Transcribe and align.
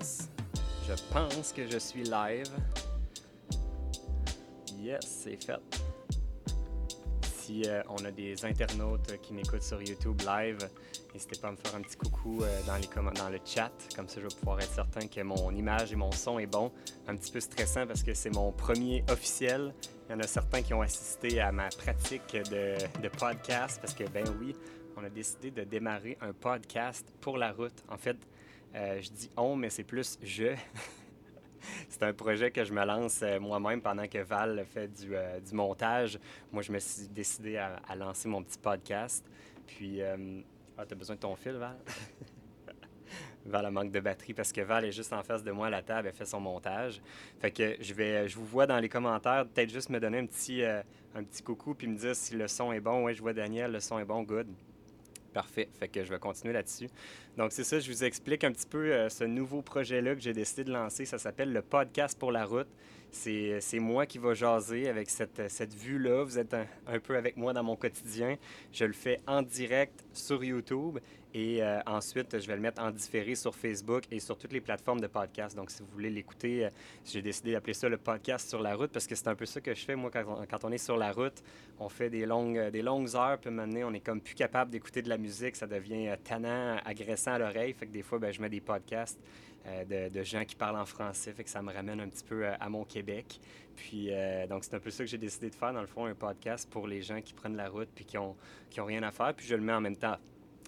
Je 0.00 0.94
pense 1.12 1.52
que 1.52 1.68
je 1.68 1.78
suis 1.78 2.04
live. 2.04 2.48
Yes, 4.78 5.00
c'est 5.04 5.36
fait. 5.36 5.60
Si 7.22 7.62
euh, 7.66 7.82
on 7.88 8.04
a 8.04 8.10
des 8.10 8.44
internautes 8.44 9.20
qui 9.22 9.34
m'écoutent 9.34 9.62
sur 9.62 9.82
YouTube 9.82 10.20
live, 10.26 10.58
n'hésitez 11.12 11.38
pas 11.38 11.48
à 11.48 11.52
me 11.52 11.56
faire 11.56 11.74
un 11.74 11.82
petit 11.82 11.96
coucou 11.96 12.42
euh, 12.42 12.60
dans, 12.66 12.76
les 12.76 12.88
dans 13.18 13.28
le 13.28 13.38
chat. 13.44 13.72
Comme 13.94 14.08
ça, 14.08 14.20
je 14.20 14.26
vais 14.26 14.34
pouvoir 14.34 14.60
être 14.60 14.72
certain 14.72 15.06
que 15.06 15.20
mon 15.20 15.50
image 15.50 15.92
et 15.92 15.96
mon 15.96 16.12
son 16.12 16.38
est 16.38 16.46
bon. 16.46 16.72
Un 17.06 17.16
petit 17.16 17.30
peu 17.30 17.40
stressant 17.40 17.86
parce 17.86 18.02
que 18.02 18.14
c'est 18.14 18.30
mon 18.30 18.52
premier 18.52 19.04
officiel. 19.10 19.74
Il 20.08 20.12
y 20.12 20.14
en 20.16 20.20
a 20.20 20.26
certains 20.26 20.62
qui 20.62 20.74
ont 20.74 20.82
assisté 20.82 21.40
à 21.40 21.52
ma 21.52 21.68
pratique 21.68 22.32
de, 22.32 22.76
de 23.00 23.08
podcast 23.08 23.80
parce 23.80 23.94
que, 23.94 24.04
ben 24.08 24.24
oui, 24.40 24.56
on 24.96 25.04
a 25.04 25.10
décidé 25.10 25.50
de 25.50 25.62
démarrer 25.64 26.18
un 26.20 26.32
podcast 26.32 27.06
pour 27.20 27.36
la 27.36 27.52
route. 27.52 27.84
En 27.88 27.96
fait, 27.96 28.16
euh, 28.74 29.00
je 29.00 29.10
dis 29.10 29.30
on, 29.36 29.56
mais 29.56 29.70
c'est 29.70 29.84
plus 29.84 30.18
je. 30.22 30.54
c'est 31.88 32.02
un 32.02 32.12
projet 32.12 32.50
que 32.50 32.64
je 32.64 32.72
me 32.72 32.84
lance 32.84 33.20
euh, 33.22 33.40
moi-même 33.40 33.80
pendant 33.80 34.06
que 34.06 34.18
Val 34.18 34.64
fait 34.66 34.88
du, 34.88 35.14
euh, 35.14 35.40
du, 35.40 35.54
montage. 35.54 36.18
Moi, 36.52 36.62
je 36.62 36.72
me 36.72 36.78
suis 36.78 37.08
décidé 37.08 37.56
à, 37.56 37.94
lancer 37.96 38.28
mon 38.28 38.42
petit 38.42 38.58
podcast. 38.58 39.24
Puis, 39.66 40.00
ah, 40.02 40.84
t'as 40.86 40.94
besoin 40.94 41.16
de 41.16 41.20
ton 41.20 41.36
fil, 41.36 41.52
Val? 41.52 41.76
Val 43.46 43.66
a 43.66 43.70
manque 43.70 43.90
de 43.90 44.00
batterie 44.00 44.34
parce 44.34 44.52
que 44.52 44.60
Val 44.60 44.84
est 44.84 44.92
juste 44.92 45.12
en 45.12 45.22
face 45.22 45.42
de 45.42 45.50
moi 45.50 45.68
à 45.68 45.70
la 45.70 45.82
table, 45.82 46.08
elle 46.08 46.14
fait 46.14 46.26
son 46.26 46.40
montage. 46.40 47.00
Fait 47.38 47.50
que 47.50 47.76
je 47.80 47.94
vais, 47.94 48.28
je 48.28 48.36
vous 48.36 48.44
vois 48.44 48.66
dans 48.66 48.78
les 48.78 48.88
commentaires, 48.88 49.46
peut-être 49.46 49.70
juste 49.70 49.88
me 49.88 49.98
donner 49.98 50.18
un 50.18 50.26
petit, 50.26 50.62
un 50.62 51.24
petit 51.24 51.42
coucou 51.42 51.74
puis 51.74 51.86
me 51.86 51.96
dire 51.96 52.14
si 52.14 52.34
le 52.36 52.48
son 52.48 52.72
est 52.72 52.80
bon. 52.80 53.04
Oui, 53.04 53.14
je 53.14 53.22
vois 53.22 53.32
Daniel, 53.32 53.72
le 53.72 53.80
son 53.80 53.98
est 53.98 54.04
bon, 54.04 54.22
good. 54.22 54.46
Parfait. 55.32 55.68
Fait 55.78 55.88
que 55.88 56.04
je 56.04 56.10
vais 56.10 56.18
continuer 56.18 56.52
là-dessus. 56.52 56.88
Donc, 57.36 57.52
c'est 57.52 57.64
ça, 57.64 57.78
je 57.78 57.90
vous 57.90 58.04
explique 58.04 58.42
un 58.44 58.52
petit 58.52 58.66
peu 58.66 58.92
euh, 58.92 59.08
ce 59.08 59.24
nouveau 59.24 59.62
projet-là 59.62 60.14
que 60.14 60.20
j'ai 60.20 60.32
décidé 60.32 60.64
de 60.64 60.72
lancer. 60.72 61.04
Ça 61.04 61.18
s'appelle 61.18 61.52
le 61.52 61.62
podcast 61.62 62.18
pour 62.18 62.32
la 62.32 62.44
route. 62.44 62.68
C'est 63.12 63.78
moi 63.78 64.06
qui 64.06 64.18
va 64.18 64.34
jaser 64.34 64.88
avec 64.88 65.10
cette, 65.10 65.50
cette 65.50 65.74
vue-là. 65.74 66.24
Vous 66.24 66.38
êtes 66.38 66.54
un, 66.54 66.98
peu 67.00 67.16
avec 67.16 67.36
moi 67.36 67.52
dans 67.52 67.62
mon 67.62 67.76
quotidien. 67.76 68.36
Je 68.72 68.84
le 68.84 68.92
fais 68.92 69.20
en 69.26 69.42
direct 69.42 70.04
sur 70.12 70.42
YouTube 70.44 70.98
et 71.32 71.62
euh, 71.62 71.80
ensuite, 71.86 72.40
je 72.40 72.46
vais 72.46 72.56
le 72.56 72.60
mettre 72.60 72.82
en 72.82 72.90
différé 72.90 73.36
sur 73.36 73.54
Facebook 73.54 74.04
et 74.10 74.18
sur 74.18 74.36
toutes 74.36 74.52
les 74.52 74.60
plateformes 74.60 75.00
de 75.00 75.06
podcast. 75.06 75.56
Donc, 75.56 75.70
si 75.70 75.80
vous 75.82 75.88
voulez 75.92 76.10
l'écouter, 76.10 76.66
euh, 76.66 76.70
j'ai 77.04 77.22
décidé 77.22 77.52
d'appeler 77.52 77.74
ça 77.74 77.88
le 77.88 77.98
podcast 77.98 78.48
sur 78.48 78.60
la 78.60 78.74
route 78.74 78.90
parce 78.90 79.06
que 79.06 79.14
c'est 79.14 79.28
un 79.28 79.36
peu 79.36 79.46
ça 79.46 79.60
que 79.60 79.72
je 79.72 79.84
fais. 79.84 79.94
Moi, 79.94 80.10
quand 80.10 80.64
on, 80.64 80.72
est 80.72 80.78
sur 80.78 80.96
la 80.96 81.12
route, 81.12 81.42
on 81.78 81.88
fait 81.88 82.10
des 82.10 82.26
longues, 82.26 82.58
euh, 82.58 82.70
des 82.70 82.82
longues 82.82 83.14
heures, 83.14 83.38
maintenant, 83.46 83.90
on 83.90 83.94
est 83.94 84.00
comme 84.00 84.20
plus 84.20 84.34
capable 84.34 84.72
d'écouter 84.72 85.02
de 85.02 85.08
la 85.08 85.18
musique. 85.18 85.54
Ça 85.54 85.68
devient 85.68 86.14
tannant, 86.24 86.78
agressant 86.84 87.32
à 87.32 87.38
l'oreille. 87.38 87.74
Fait 87.74 87.86
que 87.86 87.92
des 87.92 88.02
fois, 88.02 88.18
ben, 88.18 88.32
je 88.32 88.40
mets 88.40 88.48
des 88.48 88.60
podcasts 88.60 89.20
de, 89.66 90.08
de, 90.08 90.22
gens 90.22 90.44
qui 90.44 90.56
parlent 90.56 90.78
en 90.78 90.86
français. 90.86 91.32
Fait 91.32 91.44
que 91.44 91.50
ça 91.50 91.62
me 91.62 91.72
ramène 91.72 92.00
un 92.00 92.08
petit 92.08 92.24
peu 92.24 92.46
à 92.46 92.68
mon 92.68 92.84
Québec. 92.84 93.40
Puis, 93.76 94.10
donc, 94.48 94.64
c'est 94.64 94.74
un 94.74 94.80
peu 94.80 94.90
ça 94.90 95.04
que 95.04 95.10
j'ai 95.10 95.18
décidé 95.18 95.48
de 95.50 95.54
faire, 95.54 95.72
dans 95.72 95.80
le 95.80 95.86
fond, 95.86 96.06
un 96.06 96.14
podcast 96.14 96.68
pour 96.70 96.86
les 96.86 97.02
gens 97.02 97.20
qui 97.20 97.32
prennent 97.32 97.56
la 97.56 97.68
route 97.68 97.88
puis 97.94 98.04
qui 98.04 98.16
n'ont 98.16 98.36
qui 98.68 98.80
ont 98.80 98.84
rien 98.86 99.02
à 99.02 99.10
faire. 99.10 99.34
Puis, 99.34 99.46
je 99.46 99.54
le 99.54 99.62
mets 99.62 99.72
en 99.72 99.80
même 99.80 99.96
temps 99.96 100.16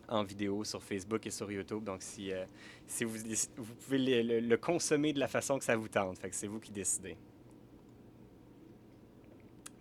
en 0.08 0.22
vidéo 0.22 0.64
sur 0.64 0.82
Facebook 0.82 1.26
et 1.26 1.30
sur 1.30 1.50
YouTube. 1.50 1.84
Donc, 1.84 2.02
si, 2.02 2.32
euh, 2.32 2.44
si 2.86 3.04
vous, 3.04 3.16
vous 3.56 3.74
pouvez 3.74 4.22
le, 4.22 4.56
consommer 4.56 5.12
de 5.12 5.18
la 5.18 5.28
façon 5.28 5.58
que 5.58 5.64
ça 5.64 5.76
vous 5.76 5.88
tente. 5.88 6.18
Fait 6.18 6.30
que 6.30 6.36
c'est 6.36 6.46
vous 6.46 6.60
qui 6.60 6.72
décidez. 6.72 7.16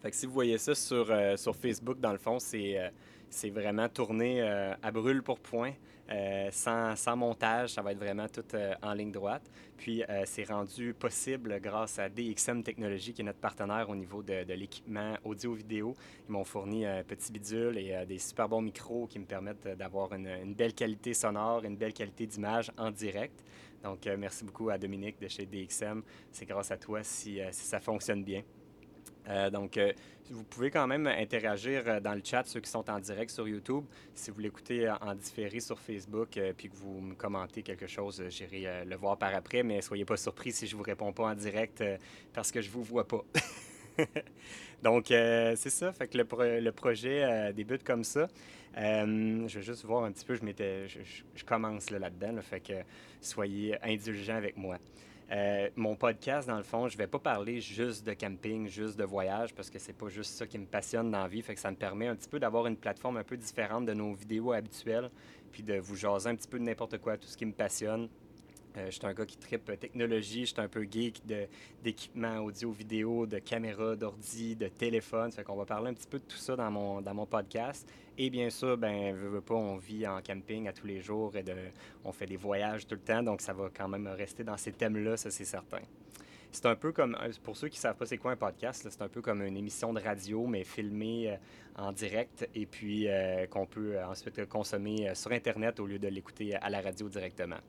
Si 0.10 0.26
vous 0.26 0.34
voyez 0.34 0.58
ça 0.58 0.74
sur, 0.74 1.12
euh, 1.12 1.38
sur 1.38 1.56
Facebook, 1.56 2.00
dans 2.00 2.12
le 2.12 2.18
fond, 2.18 2.40
c'est 2.40 2.80
euh, 2.80 3.52
vraiment 3.52 3.88
tourné 3.88 4.42
euh, 4.42 4.74
à 4.82 4.92
brûle 4.92 5.22
pour 5.22 5.40
point, 5.40 5.74
sans, 6.52 7.16
montage. 7.16 7.74
Ça 7.74 7.84
va 7.84 7.92
être 7.92 8.00
vraiment 8.00 8.28
tout 8.28 8.44
en 8.82 8.94
ligne 8.94 9.12
droite. 9.12 9.44
Puis, 9.78 10.04
c'est 10.26 10.44
rendu 10.44 10.94
possible 10.94 11.60
grâce 11.62 12.00
à 12.00 12.10
DXM 12.10 12.64
Technologies, 12.64 13.14
qui 13.14 13.22
est 13.22 13.26
notre 13.26 13.40
partenaire 13.40 13.90
au 13.90 13.96
niveau 13.96 14.22
de, 14.22 14.44
l'équipement 14.54 15.14
audio-vidéo. 15.24 15.96
Ils 16.28 16.32
m'ont 16.34 16.44
fourni 16.44 16.86
un 16.86 17.04
petit 17.04 17.32
bidule 17.32 17.78
et 17.78 18.06
des 18.06 18.18
super 18.18 18.50
bons 18.50 18.62
micros 18.62 19.08
qui 19.08 19.20
me 19.20 19.26
permettent 19.26 19.70
d'avoir 19.78 20.12
une, 20.14 20.54
belle 20.54 20.74
qualité 20.74 21.14
sonore, 21.14 21.64
une 21.64 21.78
belle 21.78 21.94
qualité 21.94 22.28
d'image 22.28 22.72
en 22.78 22.92
direct. 22.92 23.42
Donc, 23.82 24.06
merci 24.18 24.44
beaucoup 24.44 24.70
à 24.70 24.78
Dominique 24.78 25.22
de 25.22 25.30
chez 25.30 25.46
DXM. 25.46 26.02
C'est 26.34 26.46
grâce 26.46 26.72
à 26.72 26.78
toi 26.78 27.04
si 27.04 27.40
ça 27.52 27.80
fonctionne 27.80 28.24
bien. 28.26 28.44
Euh, 29.28 29.50
donc, 29.50 29.78
euh, 29.78 29.92
vous 30.30 30.44
pouvez 30.44 30.72
quand 30.72 30.88
même 30.88 31.08
interagir 31.08 31.84
euh, 31.88 32.00
dans 32.00 32.14
le 32.14 32.22
chat, 32.24 32.44
ceux 32.46 32.60
qui 32.60 32.70
sont 32.70 32.90
en 32.90 33.00
direct 33.00 33.32
sur 33.32 33.48
YouTube. 33.48 33.84
Si 34.14 34.32
vous 34.32 34.40
l'écoutez 34.40 34.90
en 34.90 35.14
différé 35.16 35.60
sur 35.60 35.80
Facebook, 35.80 36.40
puis 36.58 36.70
que 36.70 36.76
vous 36.76 37.02
me 37.02 37.16
commentez 37.16 37.64
quelque 37.64 37.88
chose, 37.88 38.24
j'irai 38.30 38.86
le 38.86 38.96
voir 38.96 39.18
par 39.18 39.34
après, 39.36 39.64
mais 39.64 39.82
soyez 39.82 40.06
pas 40.06 40.18
surpris 40.18 40.52
si 40.52 40.68
je 40.68 40.76
vous 40.76 40.84
réponds 40.84 41.14
pas 41.14 41.26
en 41.26 41.36
direct 41.36 41.84
parce 42.34 42.52
que 42.52 42.62
je 42.62 42.70
vous 42.70 42.84
vois 42.84 43.08
pas. 43.08 43.24
donc, 44.84 45.06
c'est 45.08 45.70
ça. 45.70 45.92
Fait 45.92 46.08
que 46.08 46.18
le, 46.18 46.72
projet 46.72 47.52
débute 47.54 47.84
comme 47.84 48.04
ça. 48.04 48.28
je 48.76 49.54
vais 49.54 49.62
juste 49.62 49.86
voir 49.86 50.06
un 50.06 50.12
petit 50.12 50.26
peu, 50.26 50.36
je, 50.36 51.00
je, 51.36 51.44
commence 51.44 51.90
là-dedans, 51.90 52.42
fait 52.42 52.62
que 52.62 52.84
soyez 53.20 53.78
indulgents 53.84 54.38
avec 54.38 54.58
moi. 54.58 54.78
Euh, 55.32 55.70
mon 55.78 55.96
podcast, 55.96 56.48
dans 56.48 56.58
le 56.58 56.64
fond, 56.64 56.90
je 56.90 56.98
vais 56.98 57.08
pas 57.08 57.20
parler 57.20 57.62
juste 57.62 58.06
de 58.06 58.14
camping, 58.14 58.68
juste 58.68 58.98
de 58.98 59.06
voyage, 59.06 59.54
parce 59.54 59.70
que 59.70 59.80
c'est 59.80 59.94
pas 59.94 60.10
juste 60.10 60.34
ça 60.34 60.46
qui 60.46 60.58
me 60.58 60.66
passionne 60.66 61.10
dans 61.10 61.22
la 61.22 61.28
vie. 61.30 61.42
Fait 61.42 61.54
que 61.54 61.60
ça 61.60 61.72
me 61.72 61.78
permet 61.78 62.08
un 62.08 62.16
petit 62.16 62.28
peu 62.28 62.38
d'avoir 62.38 62.68
une 62.68 62.76
plateforme 62.76 63.18
un 63.18 63.24
peu 63.24 63.38
différente 63.38 63.86
de 63.86 63.94
nos 63.94 64.14
vidéos 64.14 64.52
habituelles, 64.52 65.10
puis 65.52 65.64
de 65.64 65.76
vous 65.76 65.96
jaser 65.96 66.30
un 66.30 66.36
petit 66.36 66.50
peu 66.50 66.60
de 66.60 66.64
n'importe 66.64 66.98
quoi, 66.98 67.18
tout 67.18 67.28
ce 67.28 67.38
qui 67.38 67.46
me 67.46 67.54
passionne. 67.54 68.10
Euh, 68.78 68.86
je 68.86 68.92
suis 68.92 69.06
un 69.06 69.14
gars 69.14 69.26
qui 69.26 69.38
tripe 69.38 69.66
technologie, 69.80 70.42
je 70.42 70.54
suis 70.54 70.62
un 70.62 70.70
peu 70.70 70.88
geek 70.90 71.22
d'équipement 71.84 72.40
audio-vidéo, 72.40 73.26
de 73.26 73.40
caméra, 73.40 73.96
d'ordi, 73.98 74.56
de 74.56 74.70
téléphone. 74.70 75.32
Fait 75.32 75.44
qu'on 75.44 75.58
va 75.58 75.66
parler 75.66 75.90
un 75.90 75.94
petit 75.94 76.08
peu 76.08 76.20
de 76.20 76.24
tout 76.24 76.38
ça 76.38 76.56
dans 76.56 76.72
mon, 76.72 77.02
dans 77.02 77.14
mon 77.14 77.26
podcast. 77.26 77.88
Et 78.18 78.30
bien 78.30 78.50
sûr, 78.50 78.78
ben, 78.78 79.14
veux, 79.14 79.42
on 79.50 79.76
vit 79.76 80.08
en 80.08 80.22
camping 80.22 80.68
à 80.70 80.74
tous 80.74 80.88
les 80.88 81.02
jours 81.02 81.36
et 81.36 81.44
de, 81.44 81.54
on 82.06 82.14
fait 82.14 82.28
des 82.28 82.38
voyages 82.38 82.88
tout 82.88 82.96
le 82.96 83.02
temps, 83.02 83.24
donc 83.24 83.42
ça 83.42 83.52
va 83.52 83.70
quand 83.76 83.88
même 83.90 84.08
rester 84.08 84.44
dans 84.44 84.58
ces 84.58 84.72
thèmes-là, 84.72 85.18
ça 85.18 85.32
c'est 85.32 85.46
certain. 85.46 85.82
C'est 86.54 86.66
un 86.66 86.76
peu 86.76 86.92
comme, 86.92 87.18
euh, 87.22 87.32
pour 87.44 87.56
ceux 87.58 87.68
qui 87.70 87.78
ne 87.78 87.82
savent 87.82 87.96
pas 87.96 88.06
c'est 88.06 88.18
quoi 88.18 88.32
un 88.32 88.38
podcast, 88.38 88.88
c'est 88.90 89.02
un 89.02 89.08
peu 89.10 89.22
comme 89.22 89.42
une 89.42 89.58
émission 89.58 89.94
de 89.94 90.00
radio, 90.00 90.48
mais 90.48 90.64
filmée 90.64 91.32
euh, 91.32 91.36
en 91.78 91.92
direct 91.92 92.48
et 92.56 92.66
puis 92.66 93.08
qu'on 93.50 93.66
peut 93.66 94.02
ensuite 94.04 94.46
consommer 94.48 95.14
sur 95.16 95.32
Internet 95.32 95.80
au 95.80 95.88
lieu 95.88 96.00
de 96.00 96.08
l'écouter 96.10 96.56
à 96.56 96.70
la 96.70 96.82
radio 96.82 97.08
directement. 97.08 97.60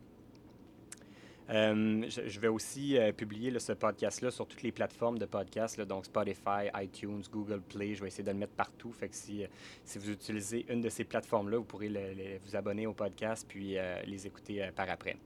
Euh, 1.50 2.04
je, 2.08 2.40
vais 2.40 2.48
aussi 2.48 2.96
euh, 2.96 3.12
publier 3.12 3.58
ce 3.58 3.72
podcast-là 3.72 4.30
sur 4.30 4.46
toutes 4.46 4.62
les 4.62 4.72
plateformes 4.72 5.18
de 5.18 5.26
podcast, 5.26 5.80
donc 5.80 6.06
Spotify, 6.06 6.68
iTunes, 6.74 7.22
Google 7.30 7.60
Play. 7.60 7.94
Je 7.94 8.00
vais 8.00 8.08
essayer 8.08 8.24
de 8.24 8.30
le 8.30 8.38
mettre 8.38 8.54
partout. 8.54 8.92
Fait 8.92 9.06
euh, 9.06 9.46
si 9.84 9.98
vous 9.98 10.10
utilisez 10.10 10.64
une 10.68 10.80
de 10.80 10.88
ces 10.88 11.04
plateformes-là, 11.04 11.58
vous 11.58 11.64
pourrez 11.64 12.38
vous 12.44 12.56
abonner 12.56 12.86
au 12.86 12.92
podcast 12.92 13.46
puis 13.48 13.76
les 14.06 14.26
écouter 14.26 14.68
par 14.74 14.88
après. 14.88 15.16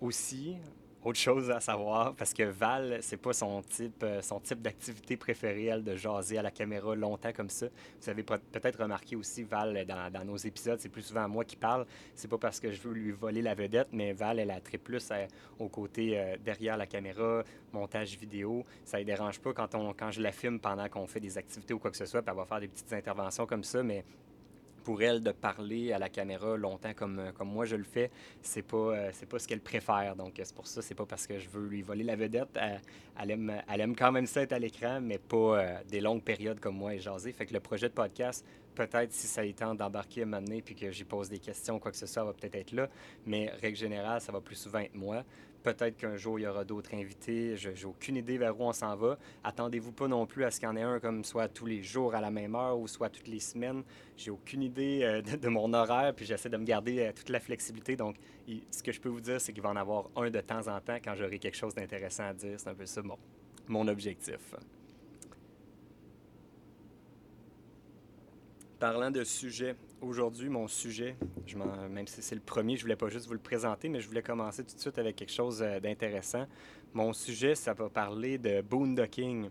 aussi, 0.00 0.56
autre 1.02 1.18
chose 1.18 1.50
à 1.50 1.60
savoir, 1.60 2.14
parce 2.14 2.32
que 2.32 2.42
Val, 2.42 2.98
c'est 3.00 3.16
pas 3.16 3.32
son 3.32 3.62
type, 3.62 4.02
euh, 4.02 4.20
son 4.22 4.40
type 4.40 4.60
d'activité 4.60 5.16
préférée, 5.16 5.66
elle, 5.66 5.84
de 5.84 5.94
jaser 5.94 6.38
à 6.38 6.42
la 6.42 6.50
caméra 6.50 6.96
longtemps 6.96 7.32
comme 7.32 7.50
ça. 7.50 7.66
Vous 8.00 8.10
avez 8.10 8.24
peut-être 8.24 8.82
remarqué 8.82 9.14
aussi, 9.14 9.44
Val, 9.44 9.86
dans, 9.86 10.10
dans 10.10 10.24
nos 10.24 10.36
épisodes, 10.36 10.80
c'est 10.80 10.88
plus 10.88 11.02
souvent 11.02 11.28
moi 11.28 11.44
qui 11.44 11.56
parle. 11.56 11.86
C'est 12.14 12.28
pas 12.28 12.38
parce 12.38 12.58
que 12.58 12.72
je 12.72 12.80
veux 12.82 12.92
lui 12.92 13.12
voler 13.12 13.42
la 13.42 13.54
vedette, 13.54 13.88
mais 13.92 14.12
Val, 14.12 14.40
elle 14.40 14.50
a 14.50 14.60
très 14.60 14.78
plus 14.78 15.08
euh, 15.12 15.26
au 15.58 15.68
côté 15.68 16.18
euh, 16.18 16.36
derrière 16.44 16.76
la 16.76 16.86
caméra, 16.86 17.44
montage 17.72 18.18
vidéo. 18.18 18.64
Ça 18.84 18.98
ne 18.98 19.04
dérange 19.04 19.38
pas 19.38 19.52
quand, 19.52 19.74
on, 19.74 19.92
quand 19.92 20.10
je 20.10 20.20
la 20.20 20.32
filme 20.32 20.58
pendant 20.58 20.88
qu'on 20.88 21.06
fait 21.06 21.20
des 21.20 21.38
activités 21.38 21.72
ou 21.72 21.78
quoi 21.78 21.90
que 21.90 21.96
ce 21.96 22.06
soit, 22.06 22.22
puis 22.22 22.30
elle 22.32 22.38
va 22.38 22.46
faire 22.46 22.60
des 22.60 22.68
petites 22.68 22.92
interventions 22.92 23.46
comme 23.46 23.64
ça, 23.64 23.82
mais 23.82 24.04
pour 24.86 25.02
elle 25.02 25.20
de 25.20 25.32
parler 25.32 25.92
à 25.92 25.98
la 25.98 26.08
caméra 26.08 26.56
longtemps 26.56 26.94
comme, 26.94 27.18
euh, 27.18 27.32
comme 27.32 27.48
moi 27.48 27.64
je 27.64 27.74
le 27.74 27.82
fais, 27.82 28.08
c'est 28.40 28.62
pas, 28.62 28.76
euh, 28.76 29.10
pas 29.28 29.40
ce 29.40 29.48
qu'elle 29.48 29.60
préfère. 29.60 30.14
Donc 30.14 30.34
c'est 30.40 30.54
pour 30.54 30.68
ça, 30.68 30.80
c'est 30.80 30.94
pas 30.94 31.04
parce 31.04 31.26
que 31.26 31.40
je 31.40 31.48
veux 31.48 31.66
lui 31.66 31.82
voler 31.82 32.04
la 32.04 32.14
vedette. 32.14 32.56
Elle, 33.20 33.30
aime, 33.32 33.52
elle 33.68 33.80
aime 33.80 33.96
quand 33.96 34.12
même 34.12 34.26
ça 34.26 34.42
être 34.42 34.52
à 34.52 34.60
l'écran, 34.60 35.00
mais 35.00 35.18
pas 35.18 35.36
euh, 35.36 35.74
des 35.90 36.00
longues 36.00 36.22
périodes 36.22 36.60
comme 36.60 36.76
moi 36.76 36.94
et 36.94 37.00
jaser. 37.00 37.32
Fait 37.32 37.46
que 37.46 37.52
le 37.52 37.58
projet 37.58 37.88
de 37.88 37.94
podcast, 37.94 38.46
peut-être 38.76 39.12
si 39.12 39.26
ça 39.26 39.42
temps 39.54 39.74
d'embarquer 39.74 40.24
moment 40.24 40.40
donné 40.40 40.62
puis 40.62 40.76
que 40.76 40.92
j'y 40.92 41.02
pose 41.02 41.28
des 41.28 41.40
questions, 41.40 41.80
quoi 41.80 41.90
que 41.90 41.96
ce 41.96 42.06
soit, 42.06 42.22
va 42.22 42.32
peut-être 42.32 42.54
être 42.54 42.70
là. 42.70 42.88
Mais 43.26 43.50
règle 43.60 43.76
générale, 43.76 44.20
ça 44.20 44.30
va 44.30 44.40
plus 44.40 44.54
souvent 44.54 44.78
être 44.78 44.94
moi. 44.94 45.24
Peut-être 45.66 45.96
qu'un 45.96 46.16
jour, 46.16 46.38
il 46.38 46.42
y 46.42 46.46
aura 46.46 46.64
d'autres 46.64 46.94
invités. 46.94 47.56
Je 47.56 47.70
n'ai 47.70 47.84
aucune 47.84 48.14
idée 48.14 48.38
vers 48.38 48.56
où 48.56 48.62
on 48.62 48.72
s'en 48.72 48.94
va. 48.94 49.18
Attendez-vous 49.42 49.90
pas 49.90 50.06
non 50.06 50.24
plus 50.24 50.44
à 50.44 50.52
ce 50.52 50.60
qu'il 50.60 50.68
y 50.68 50.70
en 50.70 50.76
ait 50.76 50.82
un 50.82 51.00
comme 51.00 51.24
soit 51.24 51.48
tous 51.48 51.66
les 51.66 51.82
jours 51.82 52.14
à 52.14 52.20
la 52.20 52.30
même 52.30 52.54
heure 52.54 52.78
ou 52.78 52.86
soit 52.86 53.08
toutes 53.08 53.26
les 53.26 53.40
semaines. 53.40 53.82
J'ai 54.16 54.30
aucune 54.30 54.62
idée 54.62 55.00
euh, 55.02 55.22
de, 55.22 55.48
mon 55.48 55.74
horaire, 55.74 56.14
puis 56.14 56.24
j'essaie 56.24 56.48
de 56.48 56.56
me 56.56 56.64
garder 56.64 57.00
euh, 57.00 57.12
toute 57.12 57.30
la 57.30 57.40
flexibilité. 57.40 57.96
Donc, 57.96 58.14
ce 58.70 58.80
que 58.80 58.92
je 58.92 59.00
peux 59.00 59.08
vous 59.08 59.20
dire, 59.20 59.40
c'est 59.40 59.52
qu'il 59.52 59.60
va 59.60 59.70
en 59.70 59.76
avoir 59.76 60.08
un 60.14 60.30
de 60.30 60.40
temps 60.40 60.68
en 60.68 60.80
temps 60.80 60.98
quand 61.02 61.16
j'aurai 61.16 61.40
quelque 61.40 61.56
chose 61.56 61.74
d'intéressant 61.74 62.28
à 62.28 62.32
dire. 62.32 62.60
C'est 62.60 62.70
un 62.70 62.74
peu 62.76 62.86
ça 62.86 63.02
mon, 63.02 63.18
mon 63.66 63.88
objectif. 63.88 64.54
Parlant 68.78 69.10
de 69.10 69.24
sujets 69.24 69.74
aujourd'hui, 70.00 70.48
mon 70.48 70.68
sujet, 70.68 71.16
je 71.46 71.56
même 71.56 72.06
si 72.06 72.22
c'est 72.22 72.34
le 72.34 72.40
premier, 72.40 72.76
je 72.76 72.82
voulais 72.82 72.96
pas 72.96 73.08
juste 73.08 73.26
vous 73.26 73.32
le 73.32 73.38
présenter, 73.38 73.88
mais 73.88 74.00
je 74.00 74.08
voulais 74.08 74.22
commencer 74.22 74.64
tout 74.64 74.74
de 74.74 74.80
suite 74.80 74.98
avec 74.98 75.16
quelque 75.16 75.32
chose 75.32 75.62
euh, 75.62 75.80
d'intéressant. 75.80 76.46
Mon 76.94 77.12
sujet, 77.12 77.54
ça 77.54 77.72
va 77.74 77.88
parler 77.88 78.38
de 78.38 78.62
boondocking. 78.62 79.48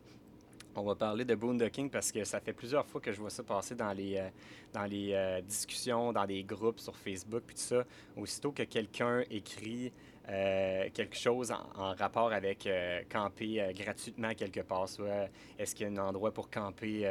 On 0.75 0.83
va 0.83 0.95
parler 0.95 1.23
de 1.23 1.35
boondocking 1.35 1.89
parce 1.89 2.11
que 2.11 2.23
ça 2.23 2.39
fait 2.39 2.53
plusieurs 2.53 2.85
fois 2.85 2.99
que 2.99 3.11
je 3.11 3.19
vois 3.19 3.29
ça 3.29 3.43
passer 3.43 3.75
dans 3.75 3.93
les, 3.93 4.17
euh, 4.17 4.29
dans 4.73 4.85
les 4.85 5.13
euh, 5.13 5.41
discussions, 5.41 6.11
dans 6.11 6.25
des 6.25 6.43
groupes 6.43 6.79
sur 6.79 6.95
Facebook, 6.95 7.43
puis 7.45 7.55
tout 7.55 7.61
ça. 7.61 7.85
Aussitôt 8.17 8.51
que 8.51 8.63
quelqu'un 8.63 9.23
écrit 9.29 9.91
euh, 10.29 10.89
quelque 10.93 11.15
chose 11.15 11.51
en, 11.51 11.93
rapport 11.95 12.33
avec 12.33 12.67
camper 13.11 13.71
gratuitement 13.75 14.33
quelque 14.33 14.61
part, 14.61 14.89
soit 14.89 15.29
est-ce 15.59 15.75
qu'il 15.75 15.87
y 15.87 15.89
a 15.89 16.01
un 16.01 16.07
endroit 16.07 16.31
pour 16.31 16.49
camper, 16.49 17.07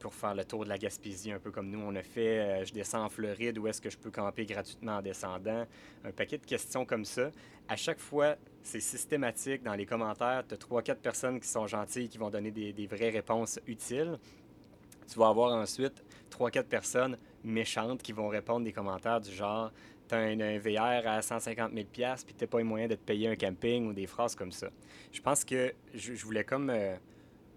pour 0.00 0.14
faire 0.14 0.34
le 0.34 0.44
tour 0.44 0.64
de 0.64 0.68
la 0.68 0.78
Gaspésie, 0.78 1.32
un 1.32 1.38
peu 1.38 1.50
comme 1.50 1.70
nous 1.70 1.80
on 1.80 1.94
a 1.94 2.02
fait, 2.02 2.64
je 2.64 2.72
descends 2.72 3.04
en 3.04 3.08
Floride, 3.08 3.58
où 3.58 3.68
est-ce 3.68 3.80
que 3.80 3.90
je 3.90 3.98
peux 3.98 4.10
camper 4.10 4.44
gratuitement 4.44 4.96
en 4.96 5.02
descendant, 5.02 5.66
un 6.04 6.10
paquet 6.10 6.38
de 6.38 6.46
questions 6.46 6.84
comme 6.84 7.04
ça. 7.04 7.30
À 7.68 7.76
chaque 7.76 8.00
fois, 8.00 8.36
c'est 8.62 8.80
systématique. 8.80 9.62
Dans 9.62 9.74
les 9.74 9.86
commentaires, 9.86 10.42
tu 10.46 10.54
as 10.54 10.56
trois, 10.56 10.82
quatre 10.82 11.00
personnes 11.00 11.40
qui 11.40 11.48
sont 11.48 11.66
gentilles, 11.66 12.08
qui 12.08 12.18
vont 12.18 12.30
donner 12.30 12.50
des, 12.50 12.86
vraies 12.86 13.10
réponses 13.10 13.60
utiles. 13.66 14.18
Tu 15.10 15.18
vas 15.18 15.28
avoir 15.28 15.52
ensuite 15.54 16.04
trois, 16.30 16.50
quatre 16.50 16.68
personnes 16.68 17.18
méchantes 17.44 18.02
qui 18.02 18.12
vont 18.12 18.28
répondre 18.28 18.64
des 18.64 18.72
commentaires 18.72 19.20
du 19.20 19.30
genre 19.30 19.70
tu 20.08 20.14
as 20.14 20.18
un, 20.18 20.58
VR 20.58 21.06
à 21.06 21.22
150 21.22 21.72
000 21.72 21.86
puis 21.90 22.34
tu 22.36 22.46
pas 22.46 22.58
les 22.58 22.64
moyens 22.64 22.90
de 22.90 22.96
te 22.96 23.04
payer 23.04 23.28
un 23.28 23.36
camping 23.36 23.88
ou 23.88 23.92
des 23.92 24.06
phrases 24.06 24.34
comme 24.34 24.52
ça. 24.52 24.68
Je 25.12 25.20
pense 25.20 25.44
que 25.44 25.72
je, 25.94 26.12
voulais 26.24 26.44
comme 26.44 26.70
euh, 26.70 26.96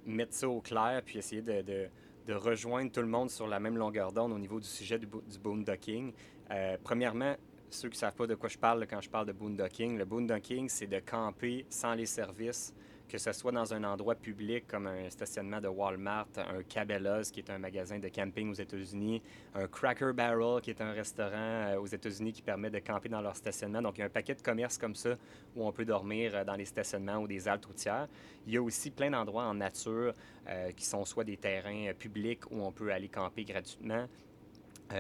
mettre 0.06 0.34
ça 0.34 0.48
au 0.50 0.62
clair 0.62 1.02
puis 1.06 1.18
essayer 1.18 1.42
de, 1.42 1.88
rejoindre 2.30 2.92
tout 2.92 3.02
le 3.02 3.08
monde 3.08 3.30
sur 3.30 3.46
la 3.48 3.60
même 3.60 3.78
longueur 3.78 4.14
d'onde 4.14 4.32
au 4.32 4.40
niveau 4.40 4.60
du 4.60 4.68
sujet 4.68 4.98
du, 4.98 5.08
boondocking. 5.44 6.14
Euh, 6.52 6.78
premièrement, 6.82 7.36
ceux 7.70 7.90
qui 7.90 7.96
ne 7.96 8.00
savent 8.00 8.16
pas 8.16 8.28
de 8.28 8.36
quoi 8.36 8.48
je 8.48 8.58
parle 8.58 8.86
quand 8.88 9.02
je 9.02 9.10
parle 9.10 9.26
de 9.26 9.34
boondocking, 9.34 9.98
le 9.98 10.06
boondocking, 10.06 10.70
c'est 10.70 10.88
de 10.88 11.00
camper 11.00 11.66
sans 11.70 11.94
les 11.94 12.06
services, 12.06 12.74
que 13.12 13.18
ce 13.18 13.34
soit 13.34 13.52
dans 13.52 13.74
un 13.74 13.84
endroit 13.84 14.16
public 14.16 14.66
comme 14.68 14.88
un 14.88 15.10
stationnement 15.10 15.60
de 15.60 15.68
Walmart, 15.68 16.30
un 16.38 16.64
Cabela's 16.64 17.30
qui 17.30 17.42
est 17.42 17.50
un 17.50 17.58
magasin 17.58 18.00
de 18.00 18.08
camping 18.08 18.50
aux 18.50 18.54
États-Unis, 18.54 19.22
un 19.54 19.68
Cracker 19.68 20.14
Barrel 20.14 20.62
qui 20.62 20.70
est 20.70 20.80
un 20.80 20.94
restaurant 20.94 21.34
euh, 21.36 21.76
aux 21.76 21.88
États-Unis 21.88 22.32
qui 22.32 22.42
permet 22.42 22.70
de 22.70 22.80
camper 22.80 23.10
dans 23.10 23.20
leur 23.20 23.36
stationnement. 23.36 23.82
Donc, 23.82 23.98
il 23.98 24.00
y 24.00 24.04
a 24.04 24.06
un 24.06 24.10
paquet 24.10 24.34
de 24.34 24.42
commerces 24.42 24.78
comme 24.78 24.96
ça 24.96 25.18
où 25.58 25.68
on 25.68 25.74
peut 25.74 25.84
dormir 25.84 26.34
euh, 26.34 26.46
dans 26.46 26.56
les 26.56 26.64
stationnements 26.64 27.18
ou 27.18 27.28
des 27.28 27.50
haltes 27.50 27.66
routières. 27.66 28.08
Il 28.48 28.54
y 28.54 28.58
a 28.58 28.62
aussi 28.62 28.92
plein 28.92 29.10
d'endroits 29.10 29.44
en 29.44 29.56
nature 29.56 30.14
euh, 30.48 30.72
qui 30.72 30.86
sont 30.86 31.04
soit 31.04 31.26
des 31.26 31.36
terrains 31.36 31.92
publics 31.94 32.50
où 32.50 32.62
on 32.62 32.72
peut 32.72 32.94
aller 32.94 33.10
camper 33.10 33.44
gratuitement, 33.44 34.08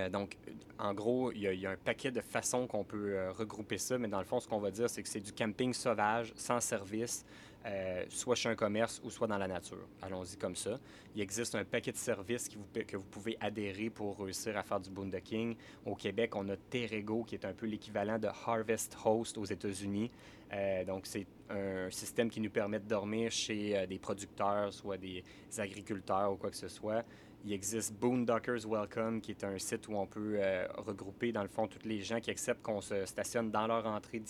donc, 0.09 0.37
en 0.79 0.93
gros, 0.93 1.33
il 1.33 1.41
y, 1.41 1.65
a 1.65 1.71
un 1.71 1.75
paquet 1.75 2.11
de 2.11 2.21
façons 2.21 2.65
qu'on 2.65 2.85
peut 2.85 3.29
regrouper 3.31 3.77
ça, 3.77 3.97
mais 3.97 4.07
dans 4.07 4.19
le 4.19 4.23
fond, 4.23 4.39
ce 4.39 4.47
qu'on 4.47 4.61
va 4.61 4.71
dire, 4.71 4.89
c'est 4.89 5.03
que 5.03 5.09
c'est 5.09 5.19
du 5.19 5.33
camping 5.33 5.73
sauvage, 5.73 6.31
sans 6.37 6.61
service, 6.61 7.25
euh, 7.65 8.05
soit 8.09 8.35
chez 8.35 8.49
un 8.49 8.55
commerce 8.55 9.01
ou 9.03 9.09
soit 9.09 9.27
dans 9.27 9.37
la 9.37 9.47
nature. 9.47 9.87
Allons-y 10.01 10.37
comme 10.37 10.55
ça. 10.55 10.79
Il 11.15 11.21
existe 11.21 11.55
un 11.55 11.63
paquet 11.63 11.91
de 11.91 11.97
services 11.97 12.49
que 12.49 12.97
vous 12.97 13.05
pouvez 13.05 13.37
adhérer 13.39 13.89
pour 13.89 14.19
réussir 14.19 14.57
à 14.57 14.63
faire 14.63 14.79
du 14.79 14.89
boondocking. 14.89 15.55
Au 15.85 15.95
Québec, 15.95 16.35
on 16.35 16.47
a 16.49 16.57
Terrego, 16.57 17.23
qui 17.23 17.35
est 17.35 17.45
un 17.45 17.53
peu 17.53 17.65
l'équivalent 17.65 18.17
de 18.17 18.27
Harvest 18.27 18.97
Host 19.05 19.37
aux 19.37 19.45
États-Unis. 19.45 20.09
donc, 20.87 21.05
c'est 21.05 21.27
un 21.49 21.89
système 21.89 22.29
qui 22.29 22.41
nous 22.41 22.49
permet 22.49 22.79
de 22.79 22.87
dormir 22.87 23.31
chez 23.31 23.85
des 23.87 23.99
producteurs, 23.99 24.73
soit 24.73 24.97
des 24.97 25.23
agriculteurs 25.57 26.33
ou 26.33 26.37
quoi 26.37 26.49
que 26.49 26.57
ce 26.57 26.67
soit. 26.67 27.03
Il 27.43 27.53
existe 27.53 27.95
Boondockers 27.95 28.67
Welcome, 28.67 29.19
qui 29.19 29.31
est 29.31 29.43
un 29.43 29.57
site 29.57 29.87
où 29.87 29.95
on 29.95 30.05
peut 30.05 30.35
euh, 30.37 30.67
regrouper, 30.77 31.31
dans 31.31 31.41
le 31.41 31.47
fond, 31.47 31.67
tous 31.67 31.87
les 31.87 31.99
gens 32.01 32.19
qui 32.19 32.29
acceptent 32.29 32.61
qu'on 32.61 32.81
se 32.81 33.03
stationne 33.07 33.49
dans 33.49 33.65
leur 33.65 33.87
entrée 33.87 34.21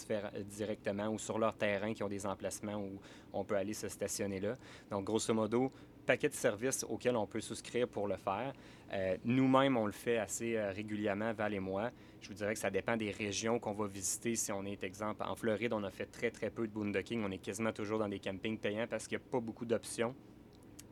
directement 0.45 1.09
ou 1.09 1.19
sur 1.19 1.37
leur 1.37 1.53
terrain, 1.57 1.93
qui 1.93 2.03
ont 2.03 2.07
des 2.07 2.25
emplacements 2.25 2.77
où 2.77 3.01
on 3.33 3.43
peut 3.43 3.57
aller 3.57 3.73
se 3.73 3.89
stationner 3.89 4.39
là. 4.39 4.55
Donc, 4.89 5.03
grosso 5.03 5.33
modo, 5.33 5.73
paquet 6.05 6.29
de 6.29 6.33
services 6.33 6.85
auxquels 6.87 7.17
on 7.17 7.27
peut 7.27 7.41
souscrire 7.41 7.85
pour 7.85 8.07
le 8.07 8.15
faire. 8.15 8.53
Euh, 8.93 9.17
nous-mêmes, 9.25 9.75
on 9.75 9.87
le 9.87 9.91
fait 9.91 10.17
assez 10.17 10.55
euh, 10.55 10.71
régulièrement, 10.71 11.33
Val 11.33 11.53
et 11.53 11.59
moi. 11.59 11.91
Je 12.21 12.29
vous 12.29 12.33
dirais 12.33 12.53
que 12.53 12.59
ça 12.59 12.69
dépend 12.69 12.95
des 12.95 13.11
régions 13.11 13.59
qu'on 13.59 13.73
va 13.73 13.87
visiter. 13.87 14.35
Si 14.35 14.53
on 14.53 14.63
est, 14.63 14.83
exemple, 14.85 15.23
en 15.23 15.35
Floride, 15.35 15.73
on 15.73 15.83
a 15.83 15.91
fait 15.91 16.05
très, 16.05 16.31
très 16.31 16.49
peu 16.49 16.65
de 16.65 16.71
boondocking. 16.71 17.21
On 17.25 17.31
est 17.31 17.39
quasiment 17.39 17.73
toujours 17.73 17.99
dans 17.99 18.09
des 18.09 18.19
campings 18.19 18.57
payants 18.57 18.87
parce 18.89 19.05
qu'il 19.05 19.17
n'y 19.17 19.23
a 19.23 19.29
pas 19.29 19.41
beaucoup 19.41 19.65
d'options. 19.65 20.15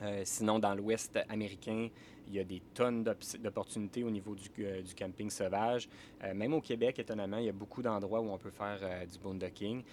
Euh, 0.01 0.21
sinon, 0.23 0.59
dans 0.59 0.73
l'Ouest 0.73 1.19
américain, 1.29 1.89
il 2.29 2.35
y 2.35 2.39
a 2.39 2.43
des 2.43 2.61
tonnes 2.73 3.03
d'opportunités 3.39 4.03
au 4.03 4.09
niveau 4.09 4.35
du, 4.35 4.49
euh, 4.59 4.81
camping 4.97 5.29
sauvage. 5.29 5.89
Euh, 6.23 6.33
même 6.33 6.53
au 6.53 6.61
Québec, 6.61 6.99
étonnamment, 6.99 7.37
il 7.37 7.45
y 7.45 7.49
a 7.49 7.53
beaucoup 7.53 7.81
d'endroits 7.81 8.21
où 8.21 8.29
on 8.29 8.37
peut 8.37 8.51
faire 8.51 8.79
du 9.11 9.17
boondocking. 9.19 9.83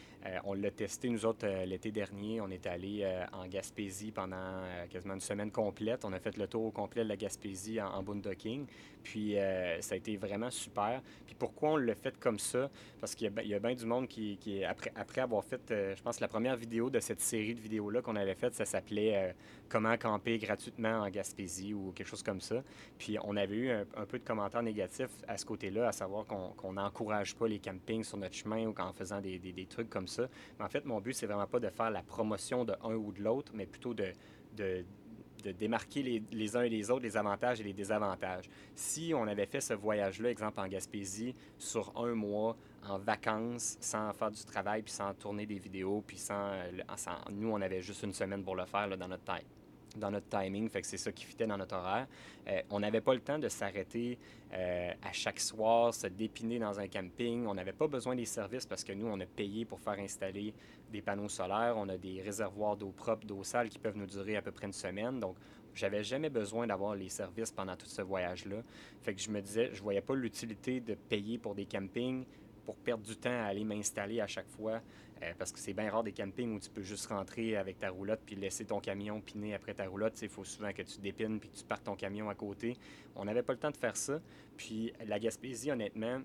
on 0.45 0.55
l'a 0.55 0.71
testé, 0.71 1.09
nous 1.09 1.25
autres, 1.25 1.47
l'été 1.65 1.93
dernier. 1.93 2.41
On 2.41 2.51
est 2.51 2.67
allé 2.67 3.07
en 3.33 3.47
Gaspésie 3.47 4.11
pendant 4.11 4.63
quasiment 4.91 5.15
une 5.15 5.21
semaine 5.21 5.51
complète. 5.51 6.05
On 6.05 6.13
a 6.13 6.19
fait 6.19 6.37
le 6.37 6.47
tour 6.47 6.65
au 6.65 6.71
complet 6.71 7.05
de 7.05 7.09
la 7.09 7.17
Gaspésie 7.17 7.81
en, 7.81 7.89
en 7.89 8.03
boondocking. 8.03 8.67
Puis 9.03 9.37
ça 9.81 9.95
a 9.95 9.97
été 9.97 10.17
vraiment 10.17 10.51
super. 10.51 11.01
Puis 11.27 11.37
pourquoi 11.39 11.71
on 11.71 11.77
l'a 11.77 11.95
fait 11.95 12.19
comme 12.19 12.41
ça? 12.41 12.69
Parce 13.01 13.15
qu'il 13.15 13.33
y, 13.45 13.55
a 13.55 13.59
bien 13.61 13.75
du 13.75 13.87
monde 13.87 14.09
qui, 14.09 14.37
qui 14.39 14.65
après, 14.65 14.93
après 14.97 15.21
avoir 15.21 15.45
fait, 15.45 15.63
je 15.69 16.03
pense, 16.03 16.19
la 16.19 16.29
première 16.29 16.57
vidéo 16.57 16.91
de 16.91 16.99
cette 16.99 17.21
série 17.21 17.55
de 17.55 17.61
vidéos-là 17.61 18.03
qu'on 18.03 18.17
avait 18.17 18.35
faite, 18.35 18.55
ça 18.55 18.65
s'appelait 18.65 19.35
Comment 19.69 19.97
camper 19.97 20.39
gratuitement 20.39 21.01
en 21.01 21.11
Gaspésie 21.11 21.75
ou 21.75 21.91
quelque 21.91 22.07
chose 22.07 22.23
comme 22.27 22.41
ça. 22.41 22.63
Puis 22.99 23.17
on 23.23 23.37
avait 23.37 23.57
eu 23.57 23.71
un, 23.71 24.05
peu 24.07 24.19
de 24.19 24.25
commentaires 24.25 24.63
négatifs 24.63 25.11
à 25.29 25.39
ce 25.39 25.47
côté-là, 25.47 25.89
à 25.89 25.93
savoir 25.93 26.27
qu'on 26.27 26.73
n'encourage 26.73 27.35
pas 27.37 27.47
les 27.47 27.61
campings 27.61 28.05
sur 28.05 28.19
notre 28.19 28.35
chemin 28.35 28.67
ou 28.67 28.75
en 28.79 28.93
faisant 28.93 29.21
des, 29.21 29.67
trucs 29.71 29.89
comme 29.89 30.09
ça. 30.09 30.29
Mais 30.59 30.65
en 30.65 30.69
fait, 30.69 30.85
mon 30.85 31.01
but, 31.01 31.15
c'est 31.15 31.27
vraiment 31.27 31.47
pas 31.47 31.61
de 31.61 31.71
faire 31.71 31.91
la 31.91 32.03
promotion 32.03 32.65
de 32.65 32.75
un 32.83 32.95
ou 32.95 33.13
de 33.13 33.23
l'autre, 33.23 33.53
mais 33.55 33.67
plutôt 33.67 33.95
de, 33.95 34.13
démarquer 35.59 36.23
les, 36.33 36.57
uns 36.57 36.63
et 36.63 36.69
les 36.69 36.91
autres, 36.91 37.05
les 37.05 37.17
avantages 37.17 37.61
et 37.61 37.65
les 37.65 37.73
désavantages. 37.73 38.51
Si 38.75 39.13
on 39.15 39.29
avait 39.29 39.47
fait 39.47 39.61
ce 39.61 39.75
voyage-là, 39.75 40.31
exemple 40.31 40.59
en 40.59 40.67
Gaspésie, 40.67 41.35
sur 41.57 41.93
un 41.97 42.15
mois, 42.15 42.57
en 42.89 42.99
vacances, 42.99 43.77
sans 43.81 44.13
faire 44.13 44.33
du 44.33 44.45
travail, 44.45 44.83
puis 44.83 44.93
sans 44.93 45.15
tourner 45.15 45.47
des 45.47 45.59
vidéos, 45.59 46.03
puis 46.05 46.17
sans, 46.17 46.51
sans 46.97 47.19
nous, 47.31 47.51
on 47.51 47.61
avait 47.61 47.83
juste 47.83 48.03
une 48.03 48.13
semaine 48.13 48.43
pour 48.43 48.57
le 48.57 48.65
faire 48.65 48.89
dans 48.97 49.09
notre 49.09 49.25
tête 49.25 49.47
dans 49.97 50.11
notre 50.11 50.29
timing, 50.29 50.69
c'est 50.83 50.97
ça 50.97 51.13
qui 51.13 51.25
fitait 51.25 51.47
dans 51.47 51.57
notre 51.57 51.77
horaire. 51.77 52.07
Euh, 52.49 52.61
on 52.71 52.81
n'avait 52.81 53.01
pas 53.01 53.15
le 53.15 53.21
temps 53.21 53.39
de 53.39 53.49
s'arrêter 53.49 54.19
euh, 54.53 54.93
à 55.03 55.13
chaque 55.13 55.41
soir, 55.41 55.93
se 55.93 56.07
dépiner 56.07 56.59
dans 56.59 56.79
un 56.79 56.89
camping. 56.89 57.47
On 57.47 57.55
n'avait 57.55 57.73
pas 57.73 57.89
besoin 57.89 58.15
des 58.15 58.25
services 58.25 58.67
parce 58.67 58.85
que 58.85 58.93
nous, 58.93 59.07
on 59.07 59.19
a 59.21 59.27
payé 59.27 59.65
pour 59.65 59.81
faire 59.81 59.99
installer 59.99 60.55
des 60.91 61.03
panneaux 61.03 61.29
solaires. 61.29 61.75
On 61.77 61.89
a 61.89 61.97
des 61.97 62.23
réservoirs 62.23 62.77
d'eau 62.77 62.91
propre, 62.91 63.27
d'eau 63.27 63.43
sale 63.43 63.69
qui 63.69 63.79
peuvent 63.79 63.97
nous 63.97 64.07
durer 64.07 64.37
à 64.37 64.43
peu 64.43 64.53
près 64.53 64.67
une 64.67 64.73
semaine. 64.73 65.21
Donc, 65.21 65.37
j'avais 65.75 66.03
jamais 66.03 66.31
besoin 66.31 66.67
d'avoir 66.67 66.95
les 66.95 67.09
services 67.09 67.51
pendant 67.51 67.77
tout 67.77 67.87
ce 67.87 68.03
voyage-là. 68.03 68.63
Fait 69.03 69.15
que 69.15 69.21
je 69.21 69.31
me 69.31 69.41
disais, 69.43 69.71
je 69.75 69.83
voyais 69.83 70.01
pas 70.01 70.15
l'utilité 70.15 70.81
de 70.81 70.95
payer 70.95 71.39
pour 71.39 71.55
des 71.55 71.67
campings 71.67 72.25
pour 72.67 72.77
perdre 72.77 73.05
du 73.05 73.17
temps 73.17 73.31
à 73.31 73.45
aller 73.45 73.65
m'installer 73.65 74.21
à 74.21 74.27
chaque 74.27 74.49
fois. 74.49 74.81
Euh, 75.23 75.33
parce 75.39 75.51
que 75.51 75.59
c'est 75.59 75.73
bien 75.73 75.91
rare 75.91 76.03
des 76.03 76.13
campings 76.13 76.55
où 76.55 76.61
tu 76.61 76.69
peux 76.69 76.83
juste 76.83 77.07
rentrer 77.07 77.57
avec 77.57 77.79
ta 77.79 77.89
roulotte 77.89 78.21
puis 78.27 78.37
laisser 78.37 78.67
ton 78.67 78.81
camion 78.81 79.21
piner 79.21 79.55
après 79.55 79.73
ta 79.73 79.87
roulotte. 79.87 80.21
Il 80.21 80.29
faut 80.29 80.45
souvent 80.45 80.73
que 80.73 80.83
tu 80.83 81.01
dépines 81.01 81.41
puis 81.41 81.49
que 81.49 81.57
tu 81.57 81.65
partes 81.65 81.85
ton 81.85 81.97
camion 81.97 82.29
à 82.29 82.35
côté. 82.35 82.77
On 83.15 83.25
n'avait 83.25 83.43
pas 83.43 83.55
le 83.55 83.59
temps 83.59 83.71
de 83.71 83.77
faire 83.77 83.97
ça. 83.97 84.21
Puis 84.57 84.93
la 85.07 85.19
Gaspésie, 85.19 85.71
honnêtement, 85.71 86.21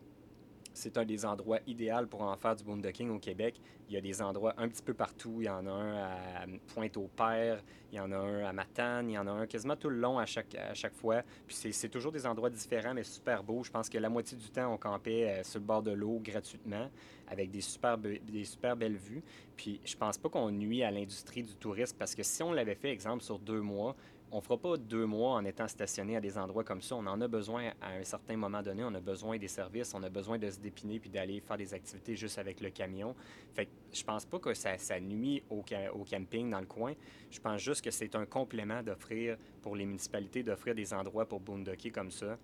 c'est 0.74 0.98
un 0.98 1.06
des 1.06 1.26
endroits 1.26 1.60
idéaux 1.68 2.06
pour 2.10 2.22
en 2.22 2.36
faire 2.36 2.56
du 2.56 2.64
boondocking 2.64 3.10
au 3.10 3.20
Québec. 3.20 3.60
Il 3.90 3.96
y 3.96 3.98
a 3.98 4.02
des 4.02 4.22
endroits 4.22 4.54
un 4.58 4.68
petit 4.70 4.82
peu 4.82 4.94
partout. 4.94 5.38
Il 5.40 5.46
y 5.46 5.50
en 5.50 5.66
a 5.68 5.72
un 5.72 5.98
à 5.98 6.46
Pointe-au-Père, 6.74 7.62
il 7.92 7.98
y 7.98 8.00
en 8.00 8.12
a 8.12 8.18
un 8.18 8.46
à 8.46 8.54
Matane, 8.54 9.10
il 9.10 9.14
y 9.14 9.18
en 9.18 9.28
a 9.28 9.32
un 9.32 9.48
quasiment 9.48 9.76
tout 9.76 9.90
le 9.90 9.98
long 9.98 10.18
à 10.18 10.26
chaque, 10.26 10.56
fois. 10.94 11.22
Puis 11.46 11.74
c'est 11.74 11.90
toujours 11.90 12.12
des 12.12 12.26
endroits 12.26 12.50
différents, 12.50 12.94
mais 12.94 13.04
super 13.04 13.44
beaux. 13.44 13.64
Je 13.64 13.72
pense 13.72 13.90
que 13.90 13.98
la 13.98 14.10
moitié 14.10 14.38
du 14.38 14.50
temps, 14.50 14.74
on 14.74 14.78
campait 14.78 15.30
euh, 15.30 15.44
sur 15.44 15.60
le 15.60 15.66
bord 15.66 15.84
de 15.84 15.92
l'eau 15.92 16.20
gratuitement 16.24 16.90
avec 17.28 17.52
des 17.52 17.62
super, 17.62 17.98
des 17.98 18.44
super 18.44 18.76
belles 18.76 18.98
vues. 18.98 19.24
Puis 19.58 19.80
je 19.84 19.96
pense 19.96 20.18
pas 20.18 20.30
qu'on 20.30 20.52
nuit 20.52 20.84
à 20.84 20.92
l'industrie 20.92 21.44
du 21.44 21.56
tourisme 21.56 21.96
parce 21.98 22.16
que 22.16 22.24
si 22.24 22.44
on 22.44 22.52
l'avait 22.52 22.76
fait, 22.76 22.92
exemple, 22.92 23.24
sur 23.24 23.40
deux 23.40 23.62
mois, 23.62 23.96
on 24.32 24.38
ne 24.38 24.42
fera 24.42 24.58
pas 24.58 24.78
deux 24.78 25.06
mois 25.06 25.34
en 25.34 25.44
étant 25.44 25.68
stationné 25.68 26.16
à 26.16 26.22
des 26.22 26.38
endroits 26.38 26.64
comme 26.64 26.82
ça. 26.82 26.96
On 26.96 27.06
en 27.06 27.20
a 27.20 27.28
besoin 27.28 27.72
à 27.82 27.92
un 27.92 28.04
certain 28.04 28.38
moment 28.38 28.62
donné. 28.62 28.84
On 28.84 28.94
a 28.94 29.00
besoin 29.02 29.38
des 29.38 29.50
services, 29.50 29.94
on 29.94 30.02
a 30.04 30.10
besoin 30.10 30.38
de 30.38 30.50
se 30.50 30.60
dépiner 30.60 31.00
puis 31.00 31.10
d'aller 31.10 31.42
faire 31.42 31.58
des 31.58 31.74
activités 31.74 32.16
juste 32.16 32.38
avec 32.38 32.62
le 32.62 32.70
camion. 32.70 33.14
Fait 33.54 33.66
que 33.66 33.72
je 33.92 34.04
pense 34.04 34.26
pas 34.26 34.40
que 34.40 34.54
ça, 34.54 34.78
nuit 35.02 35.44
au, 35.50 35.64
camping 36.10 36.50
dans 36.50 36.62
le 36.62 36.66
coin. 36.66 36.94
Je 37.30 37.40
pense 37.40 37.62
juste 37.62 37.84
que 37.84 37.92
c'est 37.92 38.16
un 38.16 38.26
complément 38.26 38.82
d'offrir 38.82 39.38
pour 39.62 39.76
les 39.76 39.86
municipalités 39.86 40.44
d'offrir 40.44 40.76
des 40.76 40.94
endroits 40.94 41.26
pour 41.26 41.42
boondocker 41.42 41.92
comme 41.92 42.12
ça. 42.12 42.38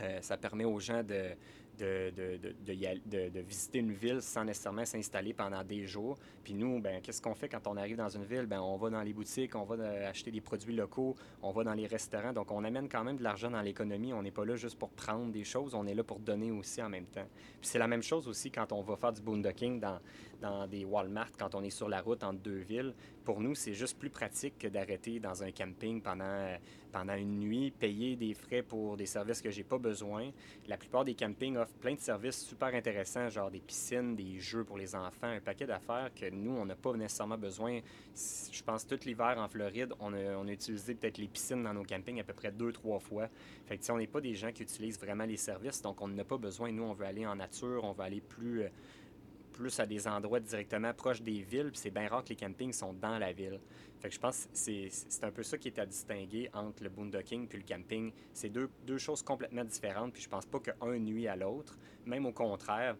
Euh, 0.00 0.18
ça 0.20 0.36
permet 0.36 0.64
aux 0.64 0.78
gens 0.78 1.02
de, 1.02 1.30
de, 1.78 2.12
de, 2.14 3.28
de, 3.28 3.40
visiter 3.40 3.78
une 3.78 3.92
ville 3.92 4.20
sans 4.20 4.44
nécessairement 4.44 4.84
s'installer 4.84 5.32
pendant 5.32 5.62
des 5.62 5.86
jours. 5.86 6.18
Puis 6.44 6.54
nous, 6.54 6.80
ben, 6.80 7.00
qu'est-ce 7.00 7.22
qu'on 7.22 7.34
fait 7.34 7.48
quand 7.48 7.66
on 7.66 7.76
arrive 7.76 7.96
dans 7.96 8.08
une 8.08 8.24
ville? 8.24 8.46
Ben, 8.46 8.60
on 8.60 8.76
va 8.76 8.90
dans 8.90 9.02
les 9.02 9.12
boutiques, 9.12 9.54
on 9.54 9.64
va 9.64 10.08
acheter 10.08 10.30
des 10.30 10.40
produits 10.40 10.74
locaux, 10.74 11.14
on 11.42 11.52
va 11.52 11.64
dans 11.64 11.74
les 11.74 11.86
restaurants. 11.86 12.32
Donc, 12.32 12.50
on 12.50 12.64
amène 12.64 12.88
quand 12.88 13.04
même 13.04 13.16
de 13.16 13.22
l'argent 13.22 13.50
dans 13.50 13.62
l'économie. 13.62 14.12
On 14.12 14.22
n'est 14.22 14.30
pas 14.30 14.44
là 14.44 14.56
juste 14.56 14.78
pour 14.78 14.90
prendre 14.90 15.32
des 15.32 15.44
choses, 15.44 15.74
on 15.74 15.86
est 15.86 15.94
là 15.94 16.02
pour 16.02 16.18
donner 16.18 16.50
aussi 16.50 16.82
en 16.82 16.88
même 16.88 17.06
temps. 17.06 17.26
Puis 17.60 17.70
c'est 17.70 17.78
la 17.78 17.88
même 17.88 18.02
chose 18.02 18.28
aussi 18.28 18.50
quand 18.50 18.72
on 18.72 18.82
va 18.82 18.96
faire 18.96 19.12
du 19.12 19.22
boondocking 19.22 19.80
dans, 19.80 19.98
dans 20.40 20.66
des 20.66 20.84
Walmart, 20.84 21.30
quand 21.38 21.54
on 21.54 21.62
est 21.62 21.70
sur 21.70 21.88
la 21.88 22.00
route 22.00 22.22
entre 22.22 22.40
deux 22.40 22.58
villes. 22.58 22.94
Pour 23.24 23.40
nous, 23.40 23.54
c'est 23.54 23.74
juste 23.74 23.98
plus 23.98 24.08
pratique 24.08 24.58
que 24.58 24.68
d'arrêter 24.68 25.20
dans 25.20 25.42
un 25.42 25.50
camping 25.50 26.00
pendant, 26.00 26.24
euh, 26.24 26.56
pendant 26.92 27.14
une 27.14 27.40
nuit, 27.40 27.70
payer 27.70 28.16
des 28.16 28.32
frais 28.32 28.62
pour 28.62 28.96
des 28.96 29.04
services 29.04 29.42
que 29.42 29.50
j'ai 29.50 29.64
pas 29.64 29.76
besoin. 29.76 30.30
La 30.66 30.78
plupart 30.78 31.04
des 31.04 31.14
campings 31.14 31.56
offrent 31.56 31.74
plein 31.74 31.94
de 31.94 32.00
services 32.00 32.40
super 32.40 32.68
intéressants, 32.68 33.28
genre 33.28 33.50
des 33.50 33.60
piscines, 33.60 34.16
des 34.16 34.38
jeux 34.38 34.64
pour 34.64 34.78
les 34.78 34.94
enfants, 34.94 35.26
un 35.26 35.40
paquet 35.40 35.66
d'affaires 35.66 36.10
que 36.14 36.30
nous, 36.30 36.52
on 36.52 36.64
n'a 36.64 36.76
pas 36.76 36.94
nécessairement 36.94 37.36
besoin. 37.36 37.80
Je 38.14 38.62
pense 38.62 38.86
tout 38.86 38.98
l'hiver 39.04 39.36
en 39.38 39.48
Floride, 39.48 39.92
on 40.00 40.14
a, 40.14 40.36
on 40.36 40.46
utilisé 40.48 40.94
peut-être 40.94 41.18
les 41.18 41.28
piscines 41.28 41.62
dans 41.62 41.74
nos 41.74 41.84
campings 41.84 42.20
à 42.20 42.24
peu 42.24 42.32
près 42.32 42.50
deux, 42.50 42.72
trois 42.72 42.98
fois. 42.98 43.28
Fait 43.66 43.76
que, 43.76 43.92
on 43.92 43.98
n'est 43.98 44.06
pas 44.06 44.22
des 44.22 44.34
gens 44.34 44.52
qui 44.52 44.62
utilisent 44.62 44.98
vraiment 44.98 45.26
les 45.26 45.36
services, 45.36 45.82
donc 45.82 46.00
on 46.00 46.08
n'a 46.08 46.24
pas 46.24 46.38
besoin. 46.38 46.72
Nous, 46.72 46.82
on 46.82 46.94
veut 46.94 47.06
aller 47.06 47.26
en 47.26 47.36
nature, 47.36 47.84
on 47.84 47.92
veut 47.92 48.04
aller 48.04 48.22
plus... 48.22 48.64
Plus 49.58 49.80
à 49.80 49.86
des 49.86 50.06
endroits 50.06 50.38
directement 50.38 50.94
proches 50.94 51.20
des 51.20 51.42
villes, 51.42 51.70
puis 51.72 51.80
c'est 51.80 51.90
bien 51.90 52.06
rare 52.06 52.22
que 52.22 52.28
les 52.28 52.36
campings 52.36 52.72
sont 52.72 52.92
dans 52.92 53.18
la 53.18 53.32
ville. 53.32 53.58
Fait 53.98 54.08
que 54.08 54.14
je 54.14 54.20
pense 54.20 54.44
que 54.44 54.50
c'est 54.52 55.24
un 55.24 55.32
peu 55.32 55.42
ça 55.42 55.58
qui 55.58 55.66
est 55.66 55.78
à 55.80 55.84
distinguer 55.84 56.48
entre 56.54 56.84
le 56.84 56.90
boondocking 56.90 57.48
puis 57.48 57.58
le 57.58 57.64
camping. 57.64 58.12
C'est 58.32 58.50
deux, 58.50 58.70
deux, 58.86 58.98
choses 58.98 59.20
complètement 59.20 59.64
différentes, 59.64 60.12
puis 60.12 60.22
je 60.22 60.28
pense 60.28 60.46
pas 60.46 60.60
qu'un 60.60 60.98
nuit 60.98 61.26
à 61.26 61.34
l'autre. 61.34 61.76
Même 62.06 62.24
au 62.26 62.32
contraire, 62.32 62.96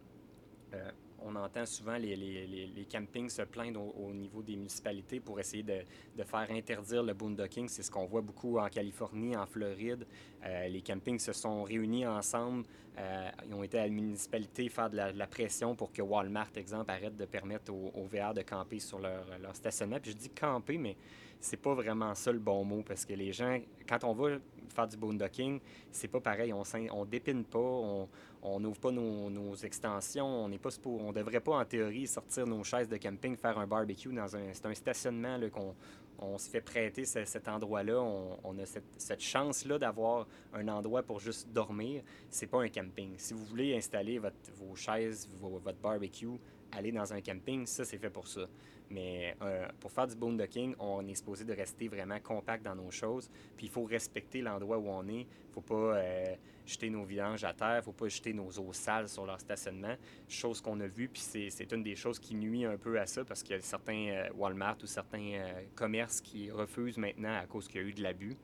euh, 0.75 0.91
on 1.25 1.35
entend 1.37 1.67
souvent 1.67 1.97
les, 1.97 2.17
les, 2.17 2.47
les, 2.47 2.85
campings 2.85 3.29
se 3.29 3.43
plaindre 3.43 3.81
au, 3.99 4.13
niveau 4.13 4.43
des 4.43 4.57
municipalités 4.57 5.21
pour 5.21 5.41
essayer 5.41 5.63
de, 5.63 5.81
de 6.17 6.23
faire 6.23 6.47
interdire 6.51 7.03
le 7.03 7.15
boondocking. 7.15 7.69
C'est 7.69 7.83
ce 7.83 7.91
qu'on 7.91 8.07
voit 8.07 8.21
beaucoup 8.21 8.59
en 8.59 8.69
Californie, 8.69 9.37
en 9.37 9.47
Floride. 9.47 10.07
Euh, 10.45 10.69
les 10.69 10.81
campings 10.81 11.19
se 11.19 11.33
sont 11.33 11.65
réunis 11.65 12.07
ensemble. 12.07 12.65
Euh, 12.99 13.31
ils 13.47 13.55
ont 13.55 13.63
été 13.63 13.79
à 13.79 13.83
la 13.83 13.93
municipalité 13.93 14.69
faire 14.69 14.91
de 14.91 14.97
la, 14.97 15.27
pression 15.27 15.75
pour 15.75 15.93
que 15.93 16.03
Walmart, 16.03 16.51
exemple, 16.57 16.91
arrête 16.91 17.17
de 17.17 17.27
permettre 17.27 17.73
aux, 17.73 17.93
aux 17.95 18.07
VR 18.07 18.35
de 18.35 18.43
camper 18.43 18.81
sur 18.81 18.99
leur, 18.99 19.25
leur, 19.41 19.55
stationnement. 19.55 19.99
Puis 20.01 20.13
je 20.13 20.17
dis 20.17 20.31
camper, 20.31 20.79
mais 20.79 20.97
c'est 21.41 21.57
pas 21.61 21.75
vraiment 21.75 22.15
ça 22.15 22.33
le 22.33 22.39
bon 22.39 22.65
mot 22.65 22.83
parce 22.83 23.05
que 23.05 23.15
les 23.15 23.33
gens, 23.33 23.61
quand 23.89 24.03
on 24.05 24.15
va 24.15 24.39
faire 24.73 24.89
du 24.89 24.97
boondocking, 24.97 25.61
c'est 25.91 26.09
pas 26.09 26.21
pareil. 26.21 26.53
On, 26.53 26.63
on 26.93 27.05
dépine 27.05 27.45
pas, 27.45 27.59
on 27.59 28.61
n'ouvre 28.61 28.79
pas 28.79 28.91
nos, 28.91 29.55
extensions, 29.57 30.45
on 30.45 30.49
n'est 30.49 30.59
pas 30.59 30.71
on 30.85 31.13
devrait 31.13 31.41
pas 31.41 31.59
en 31.59 31.65
théorie 31.65 32.07
sortir 32.07 32.47
nos 32.47 32.63
chaises 32.65 32.89
de 32.89 32.97
camping, 32.97 33.37
faire 33.37 33.59
un 33.59 33.67
barbecue 33.67 34.13
dans 34.13 34.37
un, 34.37 34.53
c'est 34.53 34.67
un 34.67 34.75
stationnement 34.75 35.39
qu'on 35.53 35.75
on 36.21 36.37
se 36.37 36.51
fait 36.51 36.61
prêter 36.61 37.05
cet 37.05 37.49
endroit-là. 37.49 38.01
On, 38.01 38.59
a 38.59 38.67
cette, 38.67 39.21
chance-là 39.21 39.79
d'avoir 39.79 40.27
un 40.53 40.67
endroit 40.69 41.03
pour 41.03 41.21
juste 41.21 41.49
dormir. 41.53 42.03
C'est 42.29 42.47
pas 42.47 42.63
un 42.63 42.69
camping. 42.69 43.15
Si 43.17 43.35
vous 43.35 43.45
voulez 43.45 43.77
installer 43.77 44.19
vos 44.19 44.75
chaises, 44.75 45.29
votre 45.41 45.79
barbecue, 45.79 46.39
aller 46.73 46.93
dans 46.93 47.13
un 47.13 47.21
camping, 47.21 47.67
ça 47.67 47.85
c'est 47.85 47.99
fait 47.99 48.11
pour 48.11 48.27
ça. 48.27 48.47
Mais 48.91 49.37
euh, 49.43 49.69
pour 49.81 49.93
faire 49.93 50.07
du 50.07 50.17
boondocking, 50.17 50.75
on 50.79 51.07
est 51.07 51.15
supposé 51.15 51.45
de 51.45 51.53
rester 51.53 51.89
vraiment 51.89 52.19
compact 52.21 52.65
dans 52.65 52.75
nos 52.75 52.91
choses. 52.91 53.31
Puis 53.57 53.67
il 53.67 53.69
faut 53.71 53.85
respecter 53.85 54.41
l'endroit 54.41 54.79
où 54.79 54.89
on 54.89 55.07
est. 55.09 55.23
Il 55.23 55.49
ne 55.49 55.53
faut 55.53 55.61
pas 55.61 55.99
euh, 55.99 56.35
jeter 56.67 56.89
nos 56.89 57.05
vidanges 57.05 57.45
à 57.45 57.53
terre. 57.53 57.75
Il 57.75 57.79
ne 57.79 57.83
faut 57.83 57.93
pas 57.93 58.09
jeter 58.09 58.33
nos 58.33 58.49
eaux 58.49 58.73
sales 58.73 59.09
sur 59.09 59.27
leur 59.27 59.41
stationnement. 59.41 59.95
Chose 60.27 60.61
qu'on 60.61 60.81
a 60.81 60.87
vue, 60.87 61.09
puis 61.09 61.21
c'est 61.21 61.73
une 61.73 61.83
des 61.83 61.97
choses 61.97 62.19
qui 62.19 62.35
nuit 62.35 62.65
un 62.65 62.79
peu 62.79 62.99
à 62.99 63.07
ça 63.07 63.25
parce 63.25 63.43
qu'il 63.43 63.57
y 63.57 63.59
a 63.59 63.61
certains 63.61 64.09
euh, 64.09 64.29
Walmart 64.35 64.79
ou 64.83 64.87
certains 64.87 65.53
commerces 65.75 66.21
qui 66.21 66.51
refusent 66.51 66.99
maintenant 66.99 67.37
à 67.37 67.47
cause 67.47 67.69
qu'il 67.69 67.83
y 67.83 67.85
a 67.85 67.87
eu 67.87 67.93
de 67.93 68.03
l'abus. 68.03 68.37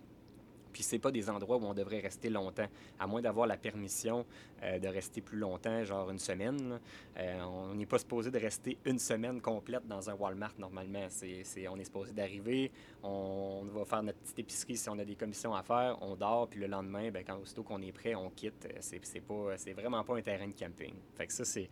Puis 0.75 0.83
c'est 0.83 0.99
pas 0.99 1.13
des 1.13 1.31
endroits 1.31 1.57
où 1.57 1.65
on 1.65 1.73
devrait 1.73 2.01
rester 2.01 2.29
longtemps, 2.29 2.67
à 2.99 3.07
moins 3.07 3.23
d'avoir 3.23 3.47
la 3.47 3.57
permission 3.57 4.27
euh, 4.63 4.81
de 4.81 4.89
rester 4.89 5.21
plus 5.21 5.39
longtemps, 5.39 5.85
genre 5.85 6.11
une 6.11 6.19
semaine. 6.19 6.81
Euh, 7.17 7.43
on 7.43 7.75
n'est 7.77 7.87
pas 7.87 7.99
supposé 7.99 8.33
de 8.33 8.39
rester 8.41 8.77
une 8.85 8.99
semaine 8.99 9.41
complète 9.41 9.87
dans 9.87 10.11
un 10.11 10.15
Walmart 10.15 10.55
normalement. 10.59 11.07
C'est, 11.09 11.69
on 11.69 11.77
est 11.77 11.85
supposé 11.85 12.13
d'arriver, 12.13 12.73
on, 13.05 13.63
va 13.73 13.85
faire 13.85 14.03
notre 14.03 14.19
petite 14.19 14.41
épicerie 14.41 14.77
si 14.77 14.89
on 14.89 14.99
a 14.99 15.05
des 15.05 15.15
commissions 15.15 15.55
à 15.55 15.63
faire, 15.63 15.97
on 16.01 16.17
dort, 16.17 16.49
puis 16.49 16.59
le 16.59 16.67
lendemain, 16.67 17.13
ben, 17.13 17.23
quand 17.25 17.39
aussitôt 17.39 17.63
qu'on 17.63 17.81
est 17.81 17.93
prêt, 17.93 18.17
on 18.17 18.29
quitte. 18.31 18.67
C'est, 18.81 19.05
c'est, 19.05 19.21
pas, 19.21 19.57
c'est 19.57 19.75
vraiment 19.75 20.03
pas 20.03 20.17
un 20.17 20.23
terrain 20.23 20.49
de 20.49 20.59
camping. 20.59 20.95
Fait 21.15 21.31
ça, 21.31 21.45
c'est, 21.45 21.69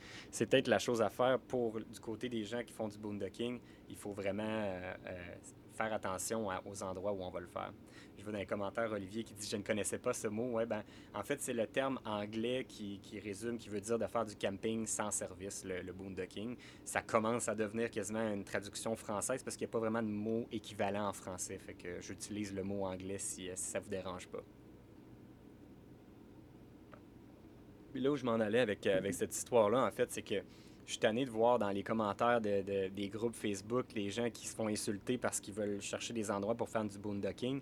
peut-être 0.47 0.69
la 0.69 0.79
chose 0.79 1.03
à 1.03 1.11
faire 1.11 1.41
pour 1.41 1.81
du 1.81 2.01
côté 2.01 2.29
des 2.29 2.45
gens 2.45 2.63
qui 2.63 2.73
font 2.73 2.87
du 2.87 2.99
boondocking. 2.99 3.59
Il 3.89 3.97
faut 3.97 4.13
vraiment 4.13 4.45
euh, 4.47 4.95
faire 5.73 5.93
attention 5.93 6.49
aux 6.65 6.83
endroits 6.83 7.13
où 7.13 7.23
on 7.23 7.31
va 7.31 7.41
le 7.41 7.47
faire. 7.47 7.73
Je 8.17 8.25
vois 8.25 8.33
dans 8.33 8.39
les 8.39 8.47
commentaires 8.47 8.93
Olivier 8.93 9.25
qui 9.25 9.35
dit 9.35 9.49
Je 9.49 9.57
ne 9.57 9.63
connaissais 9.63 9.99
pas 9.99 10.13
ce 10.13 10.29
mot. 10.29 10.53
Ouais, 10.53 10.67
ben, 10.67 10.83
en 11.15 11.23
fait, 11.23 11.41
c'est 11.41 11.53
le 11.53 11.67
terme 11.67 11.99
anglais 12.05 12.65
qui, 12.69 13.01
qui, 13.03 13.19
résume, 13.19 13.59
qui 13.59 13.69
veut 13.69 13.81
dire 13.81 13.99
de 13.99 14.07
faire 14.07 14.25
du 14.25 14.37
camping 14.37 14.87
sans 14.87 15.11
service, 15.11 15.65
le, 15.65 15.93
boondocking. 15.93 16.57
Ça 16.85 17.03
commence 17.03 17.49
à 17.49 17.55
devenir 17.55 17.91
quasiment 17.91 18.33
une 18.33 18.45
traduction 18.45 18.95
française 18.95 19.43
parce 19.43 19.57
qu'il 19.57 19.67
n'y 19.67 19.71
a 19.71 19.73
pas 19.73 19.81
vraiment 19.81 20.03
de 20.03 20.09
mot 20.09 20.47
équivalent 20.53 21.09
en 21.09 21.13
français. 21.13 21.59
Fait 21.59 21.75
que 21.75 22.01
j'utilise 22.01 22.55
le 22.55 22.63
mot 22.63 22.85
anglais 22.85 23.19
si, 23.19 23.49
si 23.55 23.57
ça 23.57 23.79
ne 23.81 23.85
vous 23.85 23.91
dérange 23.91 24.29
pas. 24.29 24.43
Là 27.95 28.11
où 28.11 28.17
je 28.17 28.25
m'en 28.25 28.41
allais 28.41 28.61
avec, 28.61 28.87
avec 28.87 29.13
cette 29.13 29.35
histoire-là, 29.35 29.85
en 29.85 29.91
fait, 29.91 30.11
c'est 30.13 30.23
que 30.23 30.43
je 30.87 30.93
suis 30.93 30.99
tanné 30.99 31.25
de 31.25 31.31
voir 31.31 31.59
dans 31.59 31.71
les 31.71 31.83
commentaires 31.83 32.41
de, 32.41 32.89
des 32.89 33.09
groupes 33.09 33.35
Facebook 33.35 33.87
les 33.95 34.11
gens 34.11 34.29
qui 34.31 34.47
se 34.47 34.55
font 34.55 34.67
insulter 34.67 35.19
parce 35.19 35.41
qu'ils 35.41 35.55
veulent 35.55 35.81
chercher 35.81 36.13
des 36.13 36.31
endroits 36.31 36.55
pour 36.55 36.69
faire 36.69 36.85
du 36.85 36.99
boondocking. 36.99 37.61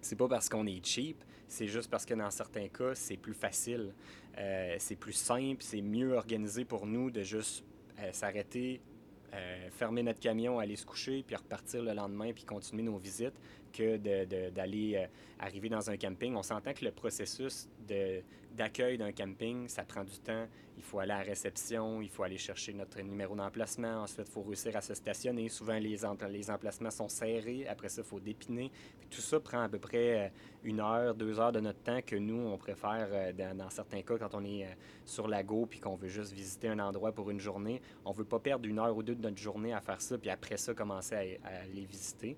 C'est 0.00 0.16
pas 0.16 0.28
parce 0.28 0.48
qu'on 0.48 0.66
est 0.66 0.84
cheap, 0.84 1.22
c'est 1.48 1.66
juste 1.66 1.90
parce 1.90 2.04
que 2.04 2.14
dans 2.14 2.30
certains 2.30 2.68
cas, 2.68 2.94
c'est 2.94 3.16
plus 3.16 3.34
facile. 3.34 3.92
Euh, 4.38 4.76
c'est 4.78 4.96
plus 4.96 5.12
simple, 5.12 5.62
c'est 5.62 5.80
mieux 5.80 6.14
organisé 6.14 6.64
pour 6.64 6.86
nous 6.86 7.10
de 7.10 7.22
juste 7.22 7.64
euh, 8.00 8.10
s'arrêter, 8.12 8.80
euh, 9.32 9.68
fermer 9.70 10.02
notre 10.02 10.20
camion, 10.20 10.58
aller 10.58 10.76
se 10.76 10.84
coucher, 10.84 11.22
puis 11.26 11.36
repartir 11.36 11.82
le 11.82 11.92
lendemain, 11.92 12.32
puis 12.32 12.44
continuer 12.44 12.82
nos 12.82 12.98
visites, 12.98 13.40
que 13.72 13.96
d'aller 14.50 15.08
arriver 15.38 15.68
dans 15.68 15.90
un 15.90 15.96
camping. 15.96 16.34
On 16.36 16.42
s'entend 16.42 16.72
que 16.72 16.84
le 16.84 16.92
processus 16.92 17.68
d'accueil 18.54 18.98
d'un 18.98 19.12
camping, 19.12 19.68
ça 19.68 19.84
prend 19.84 20.04
du 20.04 20.18
temps 20.18 20.46
il 20.76 20.82
faut 20.82 20.98
aller 20.98 21.12
à 21.12 21.18
la 21.18 21.24
réception, 21.24 22.02
il 22.02 22.08
faut 22.08 22.22
aller 22.22 22.38
chercher 22.38 22.72
notre 22.72 23.00
numéro 23.00 23.34
d'emplacement. 23.34 24.02
Ensuite, 24.02 24.26
il 24.28 24.32
faut 24.32 24.42
réussir 24.42 24.76
à 24.76 24.80
se 24.80 24.94
stationner. 24.94 25.48
Souvent, 25.48 25.78
les, 25.78 26.04
emplacements 26.04 26.90
sont 26.90 27.08
serrés. 27.08 27.66
Après 27.68 27.88
ça, 27.88 28.02
il 28.02 28.08
faut 28.08 28.20
dépiner. 28.20 28.70
tout 29.10 29.20
ça 29.20 29.38
prend 29.40 29.62
à 29.62 29.68
peu 29.68 29.78
près 29.78 30.26
euh, 30.26 30.28
une 30.64 30.80
heure, 30.80 31.14
deux 31.14 31.38
heures 31.38 31.52
de 31.52 31.60
notre 31.60 31.78
temps 31.80 32.00
que 32.04 32.16
nous, 32.16 32.48
on 32.48 32.58
préfère, 32.58 33.08
euh, 33.12 33.32
dans, 33.32 33.70
certains 33.70 34.02
cas, 34.02 34.18
quand 34.18 34.34
on 34.34 34.44
est 34.44 34.64
euh, 34.64 34.74
sur 35.04 35.28
la 35.28 35.42
go 35.42 35.66
puis 35.66 35.78
qu'on 35.78 35.94
veut 35.94 36.08
juste 36.08 36.32
visiter 36.32 36.68
un 36.68 36.78
endroit 36.80 37.12
pour 37.12 37.30
une 37.30 37.40
journée, 37.40 37.80
on 38.04 38.10
ne 38.10 38.16
veut 38.16 38.24
pas 38.24 38.40
perdre 38.40 38.68
une 38.68 38.78
heure 38.78 38.96
ou 38.96 39.02
deux 39.02 39.14
de 39.14 39.22
notre 39.22 39.38
journée 39.38 39.72
à 39.72 39.80
faire 39.80 40.00
ça, 40.00 40.18
puis 40.18 40.30
après 40.30 40.56
ça, 40.56 40.74
commencer 40.74 41.38
à, 41.44 41.48
à 41.48 41.66
les 41.72 41.84
visiter. 41.84 42.36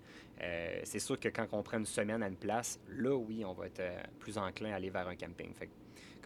c'est 0.85 0.99
sûr 0.99 1.19
que 1.19 1.29
quand 1.29 1.47
on 1.53 1.63
prend 1.63 1.79
une 1.79 1.87
semaine 1.87 2.23
à 2.23 2.29
une 2.29 2.37
place, 2.37 2.79
là, 2.89 3.17
oui, 3.17 3.45
on 3.45 3.53
va 3.53 3.67
être 3.67 3.83
plus 4.19 4.37
enclin 4.37 4.73
à 4.73 4.77
aller 4.77 4.91
vers 4.91 5.09
un 5.09 5.17
camping. 5.17 5.53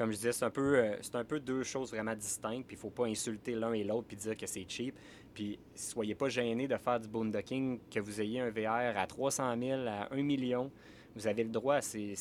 Comme 0.01 0.13
je 0.13 0.17
disais, 0.17 0.33
c'est 0.33 0.47
un 0.47 0.51
peu, 0.51 0.79
euh, 0.79 0.97
c'est 1.03 1.17
un 1.17 1.25
peu 1.27 1.39
deux 1.39 1.63
choses 1.63 1.91
vraiment 1.91 2.15
distinctes, 2.15 2.67
puis 2.67 2.75
il 2.75 2.79
faut 2.81 2.89
pas 2.89 3.05
insulter 3.05 3.55
l'un 3.55 3.75
et 3.75 3.85
l'autre 3.85 4.09
puis 4.09 4.17
dire 4.17 4.35
que 4.35 4.47
c'est 4.47 4.65
cheap. 4.67 4.99
Puis 5.35 5.59
soyez 5.75 6.15
pas 6.15 6.31
gênés 6.31 6.67
de 6.67 6.77
faire 6.79 6.99
du 6.99 7.07
boondocking, 7.07 7.79
que 7.91 8.01
vous 8.01 8.19
ayez 8.19 8.41
un 8.41 8.49
VR 8.49 8.97
à 8.97 9.07
300 9.07 9.55
000, 9.61 9.87
à 9.87 10.11
1 10.11 10.23
million. 10.23 10.71
Vous 11.15 11.27
avez 11.27 11.45
le 11.45 11.51
droit, 11.51 11.83
c'est, 11.83 12.15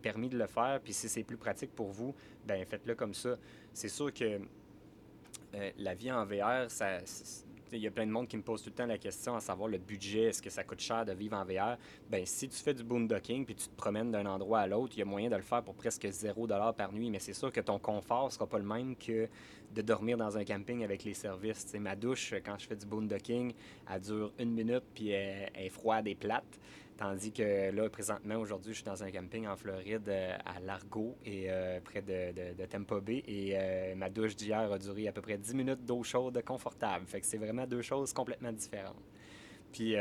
permis 0.00 0.28
de 0.28 0.38
le 0.38 0.46
faire, 0.46 0.78
puis 0.80 0.92
si 0.92 1.08
c'est 1.08 1.24
plus 1.24 1.36
pratique 1.36 1.74
pour 1.74 1.90
vous, 1.90 2.14
ben 2.46 2.64
faites-le 2.64 2.94
comme 2.94 3.14
ça. 3.14 3.36
C'est 3.72 3.88
sûr 3.88 4.14
que 4.14 4.38
euh, 5.54 5.70
la 5.76 5.94
vie 5.94 6.12
en 6.12 6.24
VR, 6.24 6.70
ça, 6.70 6.98
il 7.72 7.82
y 7.82 7.86
a 7.86 7.90
plein 7.90 8.06
de 8.06 8.10
monde 8.10 8.28
qui 8.28 8.36
me 8.36 8.42
pose 8.42 8.62
tout 8.62 8.70
le 8.70 8.74
temps 8.74 8.86
la 8.86 8.98
question 8.98 9.34
à 9.36 9.40
savoir 9.40 9.68
le 9.68 9.78
budget, 9.78 10.24
est-ce 10.24 10.42
que 10.42 10.50
ça 10.50 10.64
coûte 10.64 10.80
cher 10.80 11.04
de 11.04 11.12
vivre 11.12 11.36
en 11.36 11.44
VR? 11.44 11.76
Ben 12.10 12.24
si 12.24 12.48
tu 12.48 12.56
fais 12.56 12.74
du 12.74 12.82
boondocking 12.82 13.44
puis 13.44 13.54
tu 13.54 13.68
te 13.68 13.76
promènes 13.76 14.10
d'un 14.10 14.26
endroit 14.26 14.60
à 14.60 14.66
l'autre, 14.66 14.92
il 14.96 15.00
y 15.00 15.02
a 15.02 15.04
moyen 15.04 15.28
de 15.28 15.36
le 15.36 15.42
faire 15.42 15.62
pour 15.62 15.74
presque 15.74 16.08
0 16.08 16.46
par 16.76 16.92
nuit, 16.92 17.10
mais 17.10 17.18
c'est 17.18 17.32
sûr 17.32 17.52
que 17.52 17.60
ton 17.60 17.78
confort 17.78 18.32
sera 18.32 18.46
pas 18.46 18.58
le 18.58 18.64
même 18.64 18.96
que 18.96 19.28
de 19.74 19.82
dormir 19.82 20.16
dans 20.16 20.36
un 20.36 20.44
camping 20.44 20.82
avec 20.82 21.04
les 21.04 21.14
services. 21.14 21.74
ma 21.78 21.94
douche, 21.94 22.34
quand 22.44 22.58
je 22.58 22.66
fais 22.66 22.76
du 22.76 22.86
boondocking, 22.86 23.52
elle 23.92 24.00
dure 24.00 24.32
une 24.38 24.52
minute 24.52 24.84
puis 24.94 25.10
elle 25.10 25.50
est 25.54 25.68
froide 25.68 26.06
et 26.06 26.14
plate. 26.14 26.58
Tandis 26.98 27.30
que 27.30 27.70
là, 27.70 27.88
présentement, 27.88 28.34
aujourd'hui, 28.38 28.72
je 28.72 28.78
suis 28.78 28.84
dans 28.84 29.04
un 29.04 29.12
camping 29.12 29.46
en 29.46 29.54
Floride 29.54 30.08
euh, 30.08 30.36
à 30.44 30.58
Largo 30.58 31.16
et 31.24 31.46
euh, 31.48 31.78
près 31.80 32.02
de, 32.02 32.56
de, 32.56 32.66
Tampa 32.66 32.98
Bay. 32.98 33.22
Et 33.28 33.52
euh, 33.54 33.94
ma 33.94 34.10
douche 34.10 34.34
d'hier 34.34 34.72
a 34.72 34.78
duré 34.78 35.06
à 35.06 35.12
peu 35.12 35.20
près 35.20 35.38
10 35.38 35.54
minutes 35.54 35.84
d'eau 35.84 36.02
chaude 36.02 36.42
confortable. 36.44 37.06
Fait 37.06 37.20
que 37.20 37.26
c'est 37.26 37.38
vraiment 37.38 37.68
deux 37.68 37.82
choses 37.82 38.12
complètement 38.12 38.50
différentes. 38.50 39.00
Puis, 39.70 39.94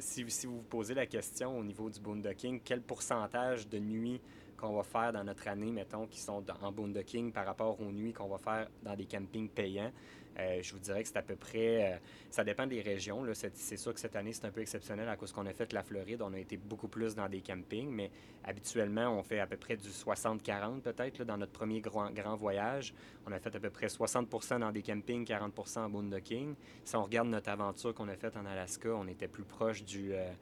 si, 0.00 0.24
si, 0.28 0.46
vous 0.46 0.56
vous 0.56 0.62
posez 0.62 0.94
la 0.94 1.06
question 1.06 1.56
au 1.56 1.62
niveau 1.62 1.88
du 1.88 2.00
boondocking, 2.00 2.60
quel 2.64 2.82
pourcentage 2.82 3.68
de 3.68 3.78
nuits 3.78 4.20
qu'on 4.62 4.76
va 4.76 4.82
faire 4.84 5.12
dans 5.12 5.24
notre 5.24 5.48
année, 5.48 5.72
mettons, 5.72 6.06
qui 6.06 6.20
sont 6.20 6.44
en 6.62 6.72
boondocking 6.72 7.32
par 7.32 7.44
rapport 7.44 7.80
aux 7.80 7.90
nuits 7.90 8.12
qu'on 8.12 8.28
va 8.28 8.38
faire 8.38 8.68
dans 8.82 8.94
des 8.94 9.06
campings 9.06 9.48
payants, 9.48 9.90
euh, 10.38 10.60
je 10.62 10.72
vous 10.72 10.78
dirais 10.78 11.02
que 11.02 11.08
c'est 11.08 11.18
à 11.18 11.22
peu 11.22 11.36
près. 11.36 11.92
Euh, 11.92 11.96
ça 12.30 12.44
dépend 12.44 12.66
des 12.66 12.80
régions. 12.80 13.22
C'est, 13.34 13.76
sûr 13.76 13.92
que 13.92 14.00
cette 14.00 14.16
année, 14.16 14.32
c'est 14.32 14.46
un 14.46 14.50
peu 14.50 14.62
exceptionnel 14.62 15.08
à 15.08 15.16
cause 15.16 15.32
qu'on 15.32 15.44
a 15.46 15.52
fait 15.52 15.72
la 15.72 15.82
Floride. 15.82 16.22
On 16.22 16.32
a 16.32 16.38
été 16.38 16.56
beaucoup 16.56 16.88
plus 16.88 17.14
dans 17.14 17.28
des 17.28 17.40
campings, 17.40 17.90
mais 17.90 18.10
habituellement, 18.44 19.10
on 19.18 19.22
fait 19.22 19.40
à 19.40 19.46
peu 19.46 19.56
près 19.56 19.76
du 19.76 19.88
60-40 19.88 20.80
peut-être 20.80 21.24
dans 21.24 21.36
notre 21.36 21.52
premier 21.52 21.80
grand, 21.80 22.36
voyage. 22.36 22.94
On 23.26 23.32
a 23.32 23.38
fait 23.38 23.54
à 23.54 23.60
peu 23.60 23.70
près 23.70 23.88
60% 23.88 24.60
dans 24.60 24.72
des 24.72 24.82
campings, 24.82 25.24
40% 25.24 25.80
en 25.80 25.90
boondocking. 25.90 26.54
Si 26.84 26.96
on 26.96 27.02
regarde 27.02 27.28
notre 27.28 27.50
aventure 27.50 27.94
qu'on 27.94 28.08
a 28.08 28.16
faite 28.16 28.36
en 28.36 28.46
Alaska, 28.46 28.88
on 28.88 29.06
était 29.08 29.28
plus 29.28 29.44
proche 29.44 29.84
du. 29.84 30.14
Euh, 30.14 30.32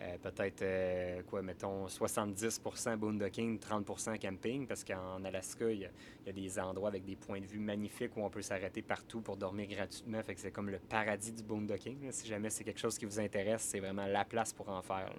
euh, 0.00 0.18
peut-être, 0.18 0.62
euh, 0.62 1.22
quoi, 1.22 1.42
mettons, 1.42 1.86
70% 1.86 2.96
boondocking, 2.96 3.58
30% 3.58 4.18
camping, 4.18 4.66
parce 4.66 4.82
qu'en 4.82 5.22
Alaska, 5.24 5.70
il 5.70 5.80
y, 5.80 5.86
a, 6.28 6.32
des 6.32 6.58
endroits 6.58 6.88
avec 6.88 7.04
des 7.04 7.16
points 7.16 7.40
de 7.40 7.46
vue 7.46 7.60
magnifiques 7.60 8.16
où 8.16 8.22
on 8.22 8.30
peut 8.30 8.42
s'arrêter 8.42 8.82
partout 8.82 9.20
pour 9.20 9.36
dormir 9.36 9.68
gratuitement. 9.68 10.22
Fait 10.22 10.34
que 10.34 10.40
c'est 10.40 10.50
comme 10.50 10.70
le 10.70 10.78
paradis 10.78 11.32
du 11.32 11.42
boondocking. 11.42 12.10
Si 12.10 12.26
jamais 12.26 12.50
c'est 12.50 12.64
quelque 12.64 12.80
chose 12.80 12.98
qui 12.98 13.04
vous 13.04 13.20
intéresse, 13.20 13.62
c'est 13.62 13.80
vraiment 13.80 14.06
la 14.06 14.24
place 14.24 14.52
pour 14.52 14.68
en 14.68 14.82
faire. 14.82 15.12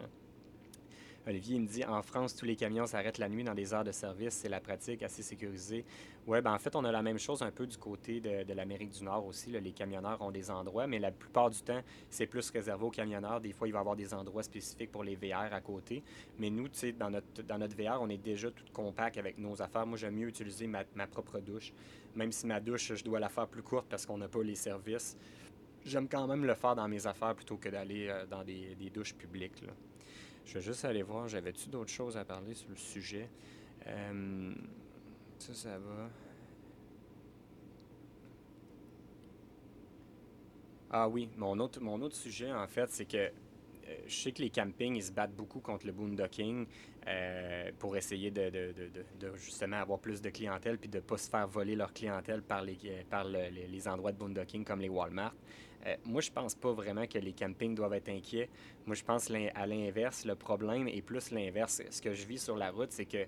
Olivier, 1.27 1.55
il 1.55 1.61
me 1.63 1.67
dit 1.67 1.83
en 1.83 2.03
France, 2.03 2.35
tous 2.35 2.45
les 2.45 2.55
camions 2.55 2.85
s'arrêtent 2.85 3.17
la 3.17 3.27
nuit 3.27 3.43
dans 3.43 3.55
des 3.55 3.73
heures 3.73 3.83
de 3.83 3.91
service. 3.91 4.35
C'est 4.35 4.49
la 4.49 4.59
pratique 4.59 5.01
assez 5.01 5.23
sécurisée. 5.23 5.83
Oui, 6.27 6.39
ben 6.39 6.53
en 6.53 6.59
fait, 6.59 6.75
on 6.75 6.83
a 6.85 6.91
la 6.91 7.01
même 7.01 7.17
chose 7.17 7.41
un 7.41 7.49
peu 7.49 7.65
du 7.65 7.77
côté 7.77 8.19
de, 8.19 8.53
l'Amérique 8.53 8.91
du 8.91 9.03
Nord 9.03 9.25
aussi. 9.25 9.49
Les 9.49 9.71
camionneurs 9.71 10.21
ont 10.21 10.29
des 10.29 10.51
endroits, 10.51 10.85
mais 10.85 10.99
la 10.99 11.11
plupart 11.11 11.49
du 11.49 11.59
temps, 11.61 11.81
c'est 12.11 12.27
plus 12.27 12.47
réservé 12.51 12.85
aux 12.85 12.91
camionneurs. 12.91 13.41
Des 13.41 13.53
fois, 13.53 13.67
il 13.67 13.71
va 13.71 13.79
y 13.79 13.81
avoir 13.81 13.95
des 13.95 14.13
endroits 14.13 14.43
spécifiques 14.43 14.91
pour 14.91 15.03
les 15.03 15.15
VR 15.15 15.51
à 15.51 15.61
côté. 15.61 16.03
Mais 16.37 16.51
nous, 16.51 16.67
tu 16.67 16.77
sais, 16.77 16.91
dans 16.91 17.09
notre, 17.09 17.41
dans 17.41 17.57
notre 17.57 17.75
VR, 17.75 17.99
on 18.01 18.09
est 18.09 18.17
déjà 18.17 18.51
tout 18.51 18.63
compact 18.71 19.17
avec 19.17 19.39
nos 19.39 19.59
affaires. 19.63 19.87
Moi, 19.87 19.97
j'aime 19.97 20.15
mieux 20.15 20.27
utiliser 20.27 20.67
ma, 20.67 20.83
propre 21.07 21.39
douche. 21.39 21.73
Même 22.15 22.31
si 22.31 22.45
ma 22.45 22.59
douche, 22.59 22.93
je 22.93 23.03
dois 23.03 23.19
la 23.19 23.29
faire 23.29 23.47
plus 23.47 23.63
courte 23.63 23.87
parce 23.89 24.05
qu'on 24.05 24.19
n'a 24.19 24.27
pas 24.27 24.43
les 24.43 24.55
services. 24.55 25.17
J'aime 25.85 26.07
quand 26.07 26.27
même 26.27 26.45
le 26.45 26.53
faire 26.53 26.75
dans 26.75 26.87
mes 26.87 27.05
affaires 27.07 27.35
plutôt 27.35 27.57
que 27.57 27.69
d'aller 27.69 28.07
euh, 28.09 28.25
dans 28.25 28.43
des, 28.43 28.75
douches 28.93 29.13
publiques. 29.13 29.63
Je 30.45 30.53
vais 30.53 30.61
juste 30.61 30.85
aller 30.85 31.01
voir, 31.01 31.27
j'avais-tu 31.27 31.69
d'autres 31.69 31.91
choses 31.91 32.17
à 32.17 32.23
parler 32.23 32.53
sur 32.53 32.69
le 32.69 32.75
sujet? 32.75 33.29
Euh, 33.87 34.53
ça, 35.39 35.53
ça 35.53 35.77
va. 35.79 36.09
Ah 40.91 41.09
oui, 41.09 41.29
mon 41.35 41.59
autre, 41.59 42.15
sujet, 42.15 42.51
en 42.53 42.67
fait, 42.67 42.89
c'est 42.91 43.05
que 43.05 43.17
euh, 43.17 43.31
je 44.07 44.15
sais 44.15 44.31
que 44.31 44.41
les 44.41 44.51
campings, 44.51 44.95
ils 44.95 45.03
se 45.03 45.11
battent 45.11 45.35
beaucoup 45.35 45.59
contre 45.59 45.87
le 45.87 45.91
boondocking 45.91 46.67
euh, 47.07 47.71
pour 47.79 47.97
essayer 47.97 48.29
de, 48.29 48.73
justement 49.35 49.77
avoir 49.77 49.99
plus 49.99 50.21
de 50.21 50.29
clientèle 50.29 50.77
puis 50.77 50.89
de 50.89 50.97
ne 50.97 51.03
pas 51.03 51.17
se 51.17 51.29
faire 51.29 51.47
voler 51.47 51.75
leur 51.75 51.91
clientèle 51.91 52.43
par 52.43 52.61
les, 52.61 52.77
par 53.09 53.25
les 53.25 53.87
endroits 53.87 54.11
de 54.11 54.17
boondocking 54.17 54.63
comme 54.63 54.79
les 54.79 54.89
Walmart. 54.89 55.33
Euh, 55.85 55.95
moi, 56.05 56.21
je 56.21 56.31
pense 56.31 56.55
pas 56.55 56.71
vraiment 56.73 57.05
que 57.05 57.19
les 57.19 57.33
campings 57.33 57.75
doivent 57.75 57.93
être 57.93 58.09
inquiets. 58.09 58.49
Moi, 58.85 58.95
je 58.95 59.03
pense 59.03 59.29
à 59.29 59.67
l'inverse. 59.67 60.25
Le 60.25 60.35
problème 60.35 60.87
est 60.87 61.01
plus 61.01 61.31
l'inverse. 61.31 61.81
Ce 61.89 62.01
que 62.01 62.13
je 62.13 62.25
vis 62.25 62.43
sur 62.43 62.57
la 62.57 62.71
route, 62.71 62.91
c'est 62.91 63.05
que, 63.05 63.25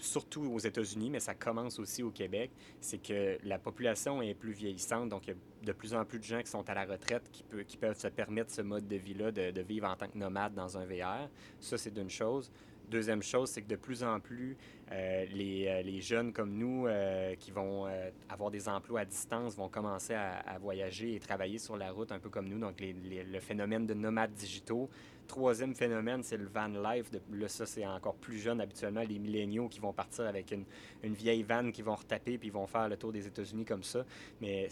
surtout 0.00 0.42
aux 0.42 0.58
États-Unis, 0.58 1.10
mais 1.10 1.20
ça 1.20 1.34
commence 1.34 1.78
aussi 1.78 2.02
au 2.02 2.10
Québec, 2.10 2.50
c'est 2.80 2.98
que 2.98 3.38
la 3.44 3.58
population 3.58 4.20
est 4.22 4.34
plus 4.34 4.52
vieillissante. 4.52 5.08
Donc, 5.08 5.26
il 5.26 5.30
y 5.30 5.32
a 5.32 5.36
de 5.64 5.72
plus 5.72 5.94
en 5.94 6.04
plus 6.04 6.18
de 6.18 6.24
gens 6.24 6.40
qui 6.40 6.50
sont 6.50 6.68
à 6.68 6.74
la 6.74 6.84
retraite 6.84 7.30
qui, 7.30 7.76
peuvent 7.76 7.98
se 7.98 8.08
permettre 8.08 8.50
ce 8.50 8.62
mode 8.62 8.86
de 8.88 8.96
vie-là, 8.96 9.30
de, 9.30 9.60
vivre 9.62 9.88
en 9.88 9.96
tant 9.96 10.08
que 10.08 10.18
nomade 10.18 10.54
dans 10.54 10.76
un 10.76 10.84
VR. 10.84 11.28
Ça, 11.60 11.78
c'est 11.78 11.92
d'une 11.92 12.10
chose. 12.10 12.50
Deuxième 12.92 13.22
chose, 13.22 13.48
c'est 13.48 13.62
que 13.62 13.68
de 13.68 13.76
plus 13.76 14.04
en 14.04 14.20
plus, 14.20 14.54
euh, 14.90 15.24
les, 15.32 15.66
euh, 15.66 15.80
les, 15.80 16.02
jeunes 16.02 16.30
comme 16.30 16.52
nous 16.52 16.86
euh, 16.86 17.34
qui 17.36 17.50
vont 17.50 17.86
avoir 18.28 18.50
des 18.50 18.68
emplois 18.68 19.00
à 19.00 19.04
distance 19.06 19.56
vont 19.56 19.70
commencer 19.70 20.12
à, 20.12 20.58
voyager 20.60 21.14
et 21.14 21.18
travailler 21.18 21.56
sur 21.56 21.78
la 21.78 21.90
route 21.90 22.12
un 22.12 22.18
peu 22.18 22.28
comme 22.28 22.50
nous, 22.50 22.58
donc 22.58 22.82
le 22.82 23.40
phénomène 23.40 23.86
de 23.86 23.94
nomades 23.94 24.34
digitaux. 24.34 24.90
Troisième 25.26 25.74
phénomène, 25.74 26.22
c'est 26.22 26.36
le 26.36 26.44
van 26.44 26.68
life. 26.68 27.10
Là, 27.32 27.48
ça, 27.48 27.64
c'est 27.64 27.86
encore 27.86 28.16
plus 28.16 28.36
jeune 28.36 28.60
habituellement, 28.60 29.00
les 29.08 29.18
milléniaux 29.18 29.68
qui 29.68 29.80
vont 29.80 29.94
partir 29.94 30.26
avec 30.26 30.50
une, 30.50 30.64
une 31.02 31.14
vieille 31.14 31.44
van 31.44 31.70
qui 31.70 31.80
vont 31.80 31.94
retaper 31.94 32.36
puis 32.36 32.50
vont 32.50 32.66
faire 32.66 32.90
le 32.90 32.98
tour 32.98 33.10
des 33.10 33.26
États-Unis 33.26 33.64
comme 33.64 33.84
ça. 33.84 34.04
Mais 34.42 34.68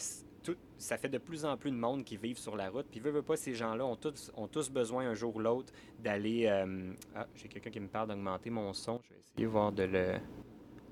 ça 0.78 0.97
fait 0.97 1.08
de 1.08 1.19
plus 1.19 1.45
en 1.45 1.56
plus 1.56 1.71
de 1.71 1.76
monde 1.76 2.04
qui 2.04 2.17
vivent 2.17 2.38
sur 2.38 2.56
la 2.56 2.71
route. 2.71 2.86
Puis, 2.91 3.00
veut, 3.00 3.10
veut 3.10 3.23
pas, 3.23 3.36
ces 3.36 3.54
gens-là 3.54 3.84
ont 3.84 3.97
tous, 3.97 4.30
ont 4.34 4.49
tous 4.49 4.71
besoin 4.71 5.08
un 5.08 5.15
jour 5.15 5.36
ou 5.36 5.41
l'autre 5.41 5.73
d'aller. 5.99 6.47
Euh, 6.47 6.93
ah, 7.15 7.26
j'ai 7.34 7.49
quelqu'un 7.49 7.71
qui 7.71 7.80
me 7.80 7.88
parle 7.88 8.08
d'augmenter 8.08 8.50
mon 8.50 8.73
son. 8.73 9.00
Je 9.02 9.15
vais 9.15 9.21
essayer 9.21 9.47
voir 9.47 9.73
de 9.73 9.88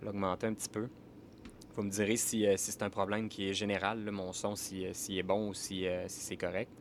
l'augmenter 0.03 0.47
un 0.47 0.55
petit 0.55 0.69
peu. 0.69 0.89
Vous 1.75 1.83
me 1.83 1.91
direz 1.91 2.17
si, 2.17 2.47
euh, 2.47 2.55
c'est 2.57 2.83
un 2.83 2.91
problème 2.91 3.29
qui 3.29 3.49
est 3.49 3.55
général, 3.55 4.11
mon 4.11 4.33
son, 4.33 4.57
s'il 4.57 4.87
euh, 4.87 4.91
si 4.93 5.19
est 5.19 5.23
bon 5.23 5.51
ou 5.51 5.55
si, 5.55 5.87
c'est 6.09 6.37
correct. 6.37 6.73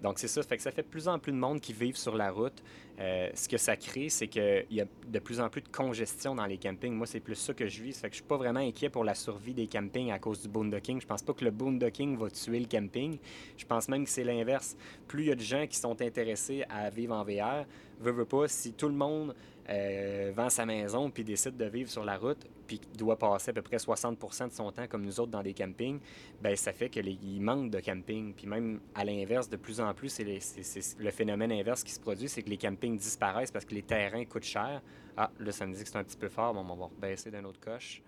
Donc, 0.00 0.18
c'est 0.18 0.26
ça. 0.26 0.42
Fait 0.42 0.56
que 0.56 0.62
ça 0.64 0.72
fait 0.72 0.82
de 0.82 0.88
plus 0.88 1.06
en 1.06 1.20
plus 1.20 1.30
de 1.30 1.36
monde 1.36 1.60
qui 1.60 1.72
vivent 1.72 1.96
sur 1.96 2.16
la 2.16 2.32
route. 2.32 2.60
Euh, 3.00 3.30
ce 3.34 3.48
que 3.48 3.56
ça 3.56 3.76
crée, 3.76 4.10
c'est 4.10 4.28
qu'il 4.28 4.66
y 4.70 4.80
a 4.80 4.84
de 5.08 5.18
plus 5.18 5.40
en 5.40 5.48
plus 5.48 5.62
de 5.62 5.68
congestion 5.68 6.34
dans 6.34 6.44
les 6.44 6.58
campings. 6.58 6.92
Moi, 6.92 7.06
c'est 7.06 7.20
plus 7.20 7.34
ça 7.34 7.54
que 7.54 7.66
je 7.66 7.82
vis. 7.82 7.94
Ça 7.94 8.02
fait 8.02 8.08
que 8.08 8.14
je 8.14 8.20
suis 8.20 8.28
pas 8.28 8.36
vraiment 8.36 8.60
inquiet 8.60 8.90
pour 8.90 9.04
la 9.04 9.14
survie 9.14 9.54
des 9.54 9.66
campings 9.66 10.12
à 10.12 10.18
cause 10.18 10.42
du 10.42 10.48
boondocking. 10.48 11.00
Je 11.00 11.06
pense 11.06 11.22
pas 11.22 11.32
que 11.32 11.44
le 11.44 11.50
boondocking 11.50 12.16
va 12.18 12.28
tuer 12.30 12.60
le 12.60 12.66
camping. 12.66 13.18
Je 13.56 13.64
pense 13.64 13.88
même 13.88 14.04
que 14.04 14.10
c'est 14.10 14.24
l'inverse. 14.24 14.76
Plus 15.08 15.22
il 15.22 15.28
y 15.28 15.32
a 15.32 15.34
de 15.34 15.40
gens 15.40 15.66
qui 15.66 15.78
sont 15.78 16.00
intéressés 16.02 16.64
à 16.68 16.90
vivre 16.90 17.14
en 17.14 17.24
VR, 17.24 17.64
veut, 18.00 18.12
veut 18.12 18.26
pas, 18.26 18.48
si 18.48 18.72
tout 18.74 18.88
le 18.88 18.94
monde 18.94 19.34
euh, 19.68 20.32
vend 20.34 20.48
sa 20.48 20.66
maison 20.66 21.10
puis 21.10 21.22
décide 21.22 21.56
de 21.56 21.64
vivre 21.66 21.90
sur 21.90 22.04
la 22.04 22.16
route, 22.16 22.46
puis 22.66 22.80
doit 22.96 23.16
passer 23.16 23.50
à 23.50 23.52
peu 23.52 23.62
près 23.62 23.76
60% 23.76 24.48
de 24.48 24.52
son 24.52 24.72
temps 24.72 24.86
comme 24.88 25.04
nous 25.04 25.20
autres 25.20 25.30
dans 25.30 25.42
des 25.42 25.54
campings, 25.54 26.00
ben 26.40 26.56
ça 26.56 26.72
fait 26.72 26.88
qu'il 26.88 27.40
manque 27.40 27.70
de 27.70 27.80
camping. 27.80 28.32
Puis 28.34 28.46
même 28.46 28.80
à 28.94 29.04
l'inverse, 29.04 29.48
de 29.48 29.56
plus 29.56 29.80
en 29.80 29.92
plus, 29.94 30.08
c'est 30.08 30.96
le 30.98 31.10
phénomène 31.10 31.52
inverse 31.52 31.84
qui 31.84 31.92
se 31.92 32.00
produit, 32.00 32.28
c'est 32.28 32.42
que 32.42 32.50
les 32.50 32.56
campings 32.56 32.96
disparaissent 32.96 33.50
parce 33.50 33.64
que 33.64 33.74
les 33.74 33.82
terrains 33.82 34.24
coûtent 34.24 34.44
cher. 34.44 34.82
Ah, 35.16 35.30
là, 35.38 35.52
ça 35.52 35.66
me 35.66 35.74
dit 35.74 35.82
que 35.82 35.88
c'est 35.88 35.98
un 35.98 36.04
petit 36.04 36.16
peu 36.16 36.28
fort, 36.28 36.54
bon, 36.54 36.64
on 36.68 36.76
va 36.76 36.90
baisser 37.00 37.30
d'un 37.30 37.44
autre 37.44 37.60
coche. 37.60 38.02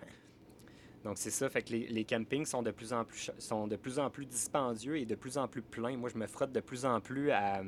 Donc 1.04 1.18
c'est 1.18 1.30
ça, 1.30 1.48
fait 1.50 1.62
que 1.62 1.72
les, 1.72 1.88
les, 1.88 2.04
campings 2.04 2.46
sont 2.46 2.62
de 2.62 2.70
plus 2.70 2.92
en 2.92 3.04
plus 3.04 3.32
sont 3.38 3.66
de 3.66 3.74
plus 3.74 3.98
en 3.98 4.08
plus 4.08 4.24
dispendieux 4.24 4.98
et 4.98 5.04
de 5.04 5.16
plus 5.16 5.36
en 5.36 5.48
plus 5.48 5.62
pleins. 5.62 5.96
Moi, 5.96 6.08
je 6.08 6.16
me 6.16 6.28
frotte 6.28 6.52
de 6.52 6.60
plus 6.60 6.84
en 6.84 7.00
plus 7.00 7.32
à, 7.32 7.62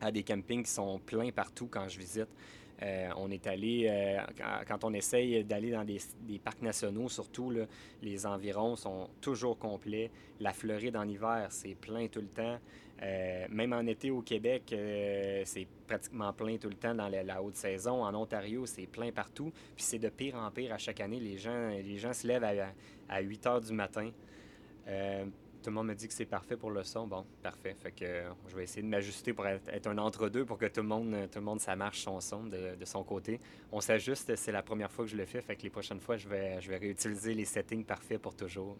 à 0.00 0.10
des 0.10 0.22
campings 0.22 0.64
qui 0.64 0.70
sont 0.70 0.98
pleins 0.98 1.30
partout 1.30 1.68
quand 1.70 1.88
je 1.88 1.98
visite. 1.98 2.28
Euh, 2.82 3.08
on 3.16 3.30
est 3.30 3.46
allé, 3.46 3.86
euh, 3.88 4.18
quand, 4.68 4.84
on 4.84 4.92
essaye 4.92 5.42
d'aller 5.44 5.70
dans 5.70 5.84
des, 5.84 5.98
parcs 6.44 6.60
nationaux, 6.60 7.08
surtout, 7.08 7.52
les 8.02 8.26
environs 8.26 8.76
sont 8.76 9.08
toujours 9.20 9.58
complets. 9.58 10.10
La 10.40 10.52
Floride 10.52 10.96
en 10.96 11.08
hiver, 11.08 11.46
c'est 11.50 11.74
plein 11.74 12.06
tout 12.08 12.20
le 12.20 12.28
temps. 12.28 12.58
Euh, 13.02 13.46
même 13.50 13.74
en 13.74 13.86
été 13.86 14.10
au 14.10 14.22
Québec, 14.22 14.74
c'est 15.44 15.66
pratiquement 15.86 16.32
plein 16.32 16.56
tout 16.56 16.68
le 16.68 16.76
temps 16.76 16.94
dans 16.94 17.08
la, 17.08 17.42
haute 17.42 17.56
saison. 17.56 18.04
En 18.04 18.14
Ontario, 18.14 18.66
c'est 18.66 18.86
plein 18.86 19.10
partout. 19.10 19.52
Puis 19.74 19.84
c'est 19.84 19.98
de 19.98 20.08
pire 20.08 20.36
en 20.36 20.50
pire 20.50 20.72
à 20.72 20.78
chaque 20.78 21.00
année. 21.00 21.20
Les 21.20 21.38
gens, 21.38 21.68
les 21.68 21.98
gens 21.98 22.12
se 22.12 22.26
lèvent 22.26 22.44
à, 22.44 22.72
à 23.08 23.20
8 23.20 23.46
heures 23.46 23.60
du 23.60 23.72
matin. 23.72 24.10
Tout 25.66 25.70
le 25.70 25.74
monde 25.74 25.88
me 25.88 25.94
dit 25.96 26.06
que 26.06 26.14
c'est 26.14 26.26
parfait 26.26 26.56
pour 26.56 26.70
le 26.70 26.84
son. 26.84 27.08
Bon, 27.08 27.26
parfait. 27.42 27.74
Fait 27.82 27.90
que 27.90 28.04
euh, 28.04 28.30
je 28.46 28.54
vais 28.54 28.62
essayer 28.62 28.82
de 28.82 28.86
m'ajuster 28.86 29.32
pour 29.32 29.48
être, 29.48 29.88
un 29.88 29.98
entre-deux 29.98 30.44
pour 30.44 30.58
que 30.58 30.66
tout 30.66 30.80
le 30.80 30.86
monde, 30.86 31.28
tout 31.32 31.40
le 31.40 31.44
monde 31.44 31.60
ça 31.60 31.74
marche 31.74 32.02
son 32.02 32.20
son 32.20 32.44
de, 32.44 32.84
son 32.84 33.02
côté. 33.02 33.40
On 33.72 33.80
s'ajuste, 33.80 34.36
c'est 34.36 34.52
la 34.52 34.62
première 34.62 34.92
fois 34.92 35.06
que 35.06 35.10
je 35.10 35.16
le 35.16 35.26
fais. 35.26 35.42
Fait 35.42 35.56
que 35.56 35.64
les 35.64 35.70
prochaines 35.70 35.98
fois, 35.98 36.16
je 36.18 36.28
vais, 36.28 36.60
je 36.60 36.68
vais 36.68 36.76
réutiliser 36.76 37.34
les 37.34 37.44
settings 37.44 37.84
parfaits 37.84 38.22
pour 38.22 38.36
toujours. 38.36 38.76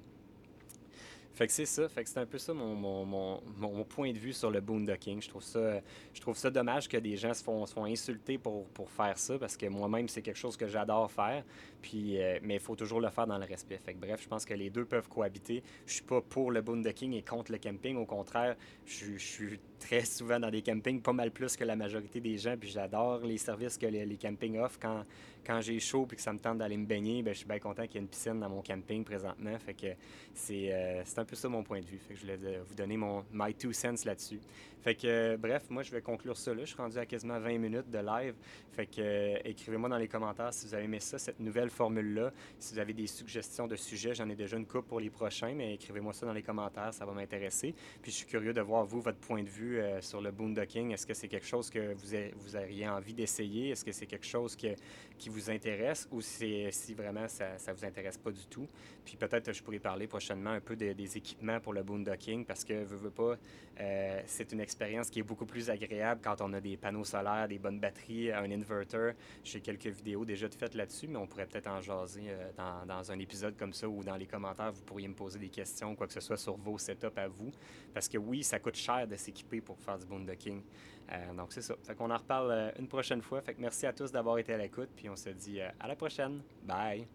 Fait 1.36 1.46
que 1.46 1.52
c'est 1.52 1.66
ça. 1.66 1.86
Fait 1.86 2.02
que 2.02 2.08
c'est 2.08 2.18
un 2.18 2.24
peu 2.24 2.38
ça 2.38 2.54
mon, 2.54 2.74
mon, 2.74 3.04
mon, 3.04 3.42
mon, 3.58 3.84
point 3.84 4.10
de 4.10 4.18
vue 4.18 4.32
sur 4.32 4.50
le 4.50 4.62
boondocking. 4.62 5.20
Je 5.20 5.28
trouve 5.28 5.42
ça, 5.42 5.82
je 6.14 6.20
trouve 6.22 6.34
ça 6.34 6.50
dommage 6.50 6.88
que 6.88 6.96
des 6.96 7.14
gens 7.14 7.34
se 7.34 7.44
font, 7.44 7.66
se 7.66 7.74
font 7.74 7.84
insulter 7.84 8.38
pour, 8.38 8.66
pour 8.68 8.90
faire 8.90 9.18
ça 9.18 9.38
parce 9.38 9.54
que 9.54 9.66
moi-même, 9.66 10.08
c'est 10.08 10.22
quelque 10.22 10.38
chose 10.38 10.56
que 10.56 10.66
j'adore 10.66 11.12
faire. 11.12 11.44
Puis, 11.82 12.18
euh, 12.18 12.38
mais 12.42 12.54
il 12.54 12.60
faut 12.60 12.74
toujours 12.74 13.02
le 13.02 13.10
faire 13.10 13.26
dans 13.26 13.36
le 13.36 13.44
respect. 13.44 13.76
Fait 13.76 13.92
que, 13.92 13.98
bref, 13.98 14.22
je 14.22 14.28
pense 14.28 14.46
que 14.46 14.54
les 14.54 14.70
deux 14.70 14.86
peuvent 14.86 15.10
cohabiter. 15.10 15.62
Je 15.84 15.92
suis 15.92 16.04
pas 16.04 16.22
pour 16.22 16.50
le 16.50 16.62
boondocking 16.62 17.12
et 17.12 17.22
contre 17.22 17.52
le 17.52 17.58
camping. 17.58 17.98
Au 17.98 18.06
contraire, 18.06 18.56
je, 18.86 19.18
je 19.18 19.26
suis 19.26 19.60
très 19.78 20.04
souvent 20.04 20.38
dans 20.38 20.50
des 20.50 20.62
campings, 20.62 21.00
pas 21.00 21.12
mal 21.12 21.30
plus 21.30 21.56
que 21.56 21.64
la 21.64 21.76
majorité 21.76 22.20
des 22.20 22.38
gens. 22.38 22.56
Puis 22.58 22.70
j'adore 22.70 23.20
les 23.20 23.38
services 23.38 23.78
que 23.78 23.86
les, 23.86 24.16
campings 24.16 24.58
offrent. 24.58 24.78
Quand, 24.80 25.04
quand 25.46 25.60
j'ai 25.60 25.78
chaud 25.78 26.06
et 26.10 26.16
que 26.16 26.22
ça 26.22 26.32
me 26.32 26.38
tente 26.38 26.58
d'aller 26.58 26.76
me 26.76 26.86
baigner, 26.86 27.22
bien, 27.22 27.32
je 27.32 27.38
suis 27.38 27.46
bien 27.46 27.58
content 27.58 27.82
qu'il 27.86 27.94
y 27.94 27.98
ait 27.98 28.00
une 28.00 28.08
piscine 28.08 28.40
dans 28.40 28.48
mon 28.48 28.62
camping 28.62 29.04
présentement. 29.04 29.56
Fait 29.58 29.74
que 29.74 29.88
c'est 30.34 30.72
euh, 30.72 31.02
un 31.16 31.24
peu 31.24 31.36
ça 31.36 31.48
mon 31.48 31.62
point 31.62 31.80
de 31.80 31.86
vue. 31.86 31.98
Fait 31.98 32.14
que 32.14 32.20
je 32.20 32.26
voulais 32.26 32.60
vous 32.66 32.74
donner 32.74 32.96
mon 32.96 33.24
my 33.32 33.54
two 33.54 33.72
cents 33.72 34.04
là-dessus. 34.04 34.40
Fait 34.86 34.94
que 34.94 35.06
euh, 35.08 35.36
bref, 35.36 35.64
moi 35.68 35.82
je 35.82 35.90
vais 35.90 36.00
conclure 36.00 36.36
ça 36.36 36.54
là. 36.54 36.60
Je 36.60 36.66
suis 36.66 36.76
rendu 36.76 36.96
à 36.96 37.06
quasiment 37.06 37.40
20 37.40 37.58
minutes 37.58 37.90
de 37.90 37.98
live. 37.98 38.34
Fait 38.70 38.86
que 38.86 39.00
euh, 39.00 39.36
écrivez-moi 39.44 39.88
dans 39.88 39.96
les 39.96 40.06
commentaires 40.06 40.54
si 40.54 40.64
vous 40.64 40.74
avez 40.74 40.84
aimé 40.84 41.00
ça, 41.00 41.18
cette 41.18 41.40
nouvelle 41.40 41.70
formule-là. 41.70 42.30
Si 42.60 42.74
vous 42.74 42.78
avez 42.78 42.92
des 42.92 43.08
suggestions 43.08 43.66
de 43.66 43.74
sujets, 43.74 44.14
j'en 44.14 44.28
ai 44.28 44.36
déjà 44.36 44.56
une 44.56 44.64
coupe 44.64 44.86
pour 44.86 45.00
les 45.00 45.10
prochains, 45.10 45.54
mais 45.56 45.74
écrivez-moi 45.74 46.12
ça 46.12 46.24
dans 46.24 46.32
les 46.32 46.42
commentaires, 46.42 46.94
ça 46.94 47.04
va 47.04 47.12
m'intéresser. 47.12 47.74
Puis 48.00 48.12
je 48.12 48.18
suis 48.18 48.26
curieux 48.26 48.52
de 48.52 48.60
voir 48.60 48.84
vous, 48.84 49.00
votre 49.00 49.18
point 49.18 49.42
de 49.42 49.48
vue 49.48 49.65
euh, 49.74 50.00
sur 50.00 50.20
le 50.20 50.30
boondocking? 50.30 50.92
Est-ce 50.92 51.06
que 51.06 51.14
c'est 51.14 51.28
quelque 51.28 51.46
chose 51.46 51.70
que 51.70 51.94
vous, 51.94 52.16
vous 52.36 52.56
auriez 52.56 52.88
envie 52.88 53.14
d'essayer? 53.14 53.70
Est-ce 53.70 53.84
que 53.84 53.92
c'est 53.92 54.06
quelque 54.06 54.26
chose 54.26 54.56
que, 54.56 54.74
qui 55.18 55.28
vous 55.28 55.50
intéresse 55.50 56.08
ou 56.10 56.20
si 56.20 56.70
vraiment 56.94 57.28
ça 57.28 57.56
ne 57.68 57.72
vous 57.72 57.84
intéresse 57.84 58.18
pas 58.18 58.30
du 58.30 58.46
tout? 58.46 58.68
Puis 59.04 59.16
peut-être 59.16 59.52
je 59.52 59.62
pourrais 59.62 59.78
parler 59.78 60.06
prochainement 60.06 60.50
un 60.50 60.60
peu 60.60 60.76
des 60.76 61.16
équipements 61.16 61.60
pour 61.60 61.72
le 61.72 61.82
boondocking 61.82 62.44
parce 62.44 62.64
que, 62.64 62.84
veux, 62.84 62.96
veux 62.96 63.10
pas, 63.10 63.36
euh, 63.78 64.22
c'est 64.26 64.52
une 64.52 64.60
expérience 64.60 65.10
qui 65.10 65.20
est 65.20 65.22
beaucoup 65.22 65.44
plus 65.44 65.68
agréable 65.68 66.20
quand 66.24 66.40
on 66.40 66.52
a 66.54 66.60
des 66.60 66.76
panneaux 66.76 67.04
solaires, 67.04 67.46
des 67.46 67.58
bonnes 67.58 67.78
batteries, 67.78 68.32
un 68.32 68.50
inverter. 68.50 69.12
J'ai 69.44 69.60
quelques 69.60 69.86
vidéos 69.86 70.24
déjà 70.24 70.48
faites 70.48 70.74
là-dessus, 70.74 71.08
mais 71.08 71.18
on 71.18 71.26
pourrait 71.26 71.46
peut-être 71.46 71.68
en 71.68 71.80
jaser 71.80 72.24
euh, 72.28 72.50
dans, 72.56 72.86
dans, 72.86 73.12
un 73.12 73.18
épisode 73.18 73.56
comme 73.56 73.72
ça 73.72 73.88
ou 73.88 74.02
dans 74.02 74.16
les 74.16 74.26
commentaires, 74.26 74.72
vous 74.72 74.82
pourriez 74.82 75.08
me 75.08 75.14
poser 75.14 75.38
des 75.38 75.48
questions, 75.48 75.94
quoi 75.94 76.06
que 76.06 76.12
ce 76.12 76.20
soit 76.20 76.36
sur 76.36 76.56
vos 76.56 76.78
setups 76.78 77.06
à 77.16 77.28
vous. 77.28 77.50
Parce 77.92 78.08
que 78.08 78.18
oui, 78.18 78.42
ça 78.42 78.58
coûte 78.58 78.76
cher 78.76 79.06
de 79.06 79.16
s'équiper 79.16 79.55
pour 79.60 79.78
faire 79.80 79.98
du 79.98 80.06
boondocking. 80.06 80.62
Euh, 81.12 81.34
donc 81.34 81.52
c'est 81.52 81.62
ça. 81.62 81.74
Fait 81.82 81.94
qu'on 81.94 82.10
en 82.10 82.16
reparle 82.16 82.72
une 82.78 82.88
prochaine 82.88 83.22
fois. 83.22 83.40
Fait 83.40 83.54
que 83.54 83.60
merci 83.60 83.86
à 83.86 83.92
tous 83.92 84.10
d'avoir 84.10 84.38
été 84.38 84.54
à 84.54 84.58
l'écoute, 84.58 84.90
puis 84.96 85.08
on 85.08 85.16
se 85.16 85.30
dit 85.30 85.60
à 85.60 85.86
la 85.86 85.96
prochaine. 85.96 86.42
Bye! 86.64 87.06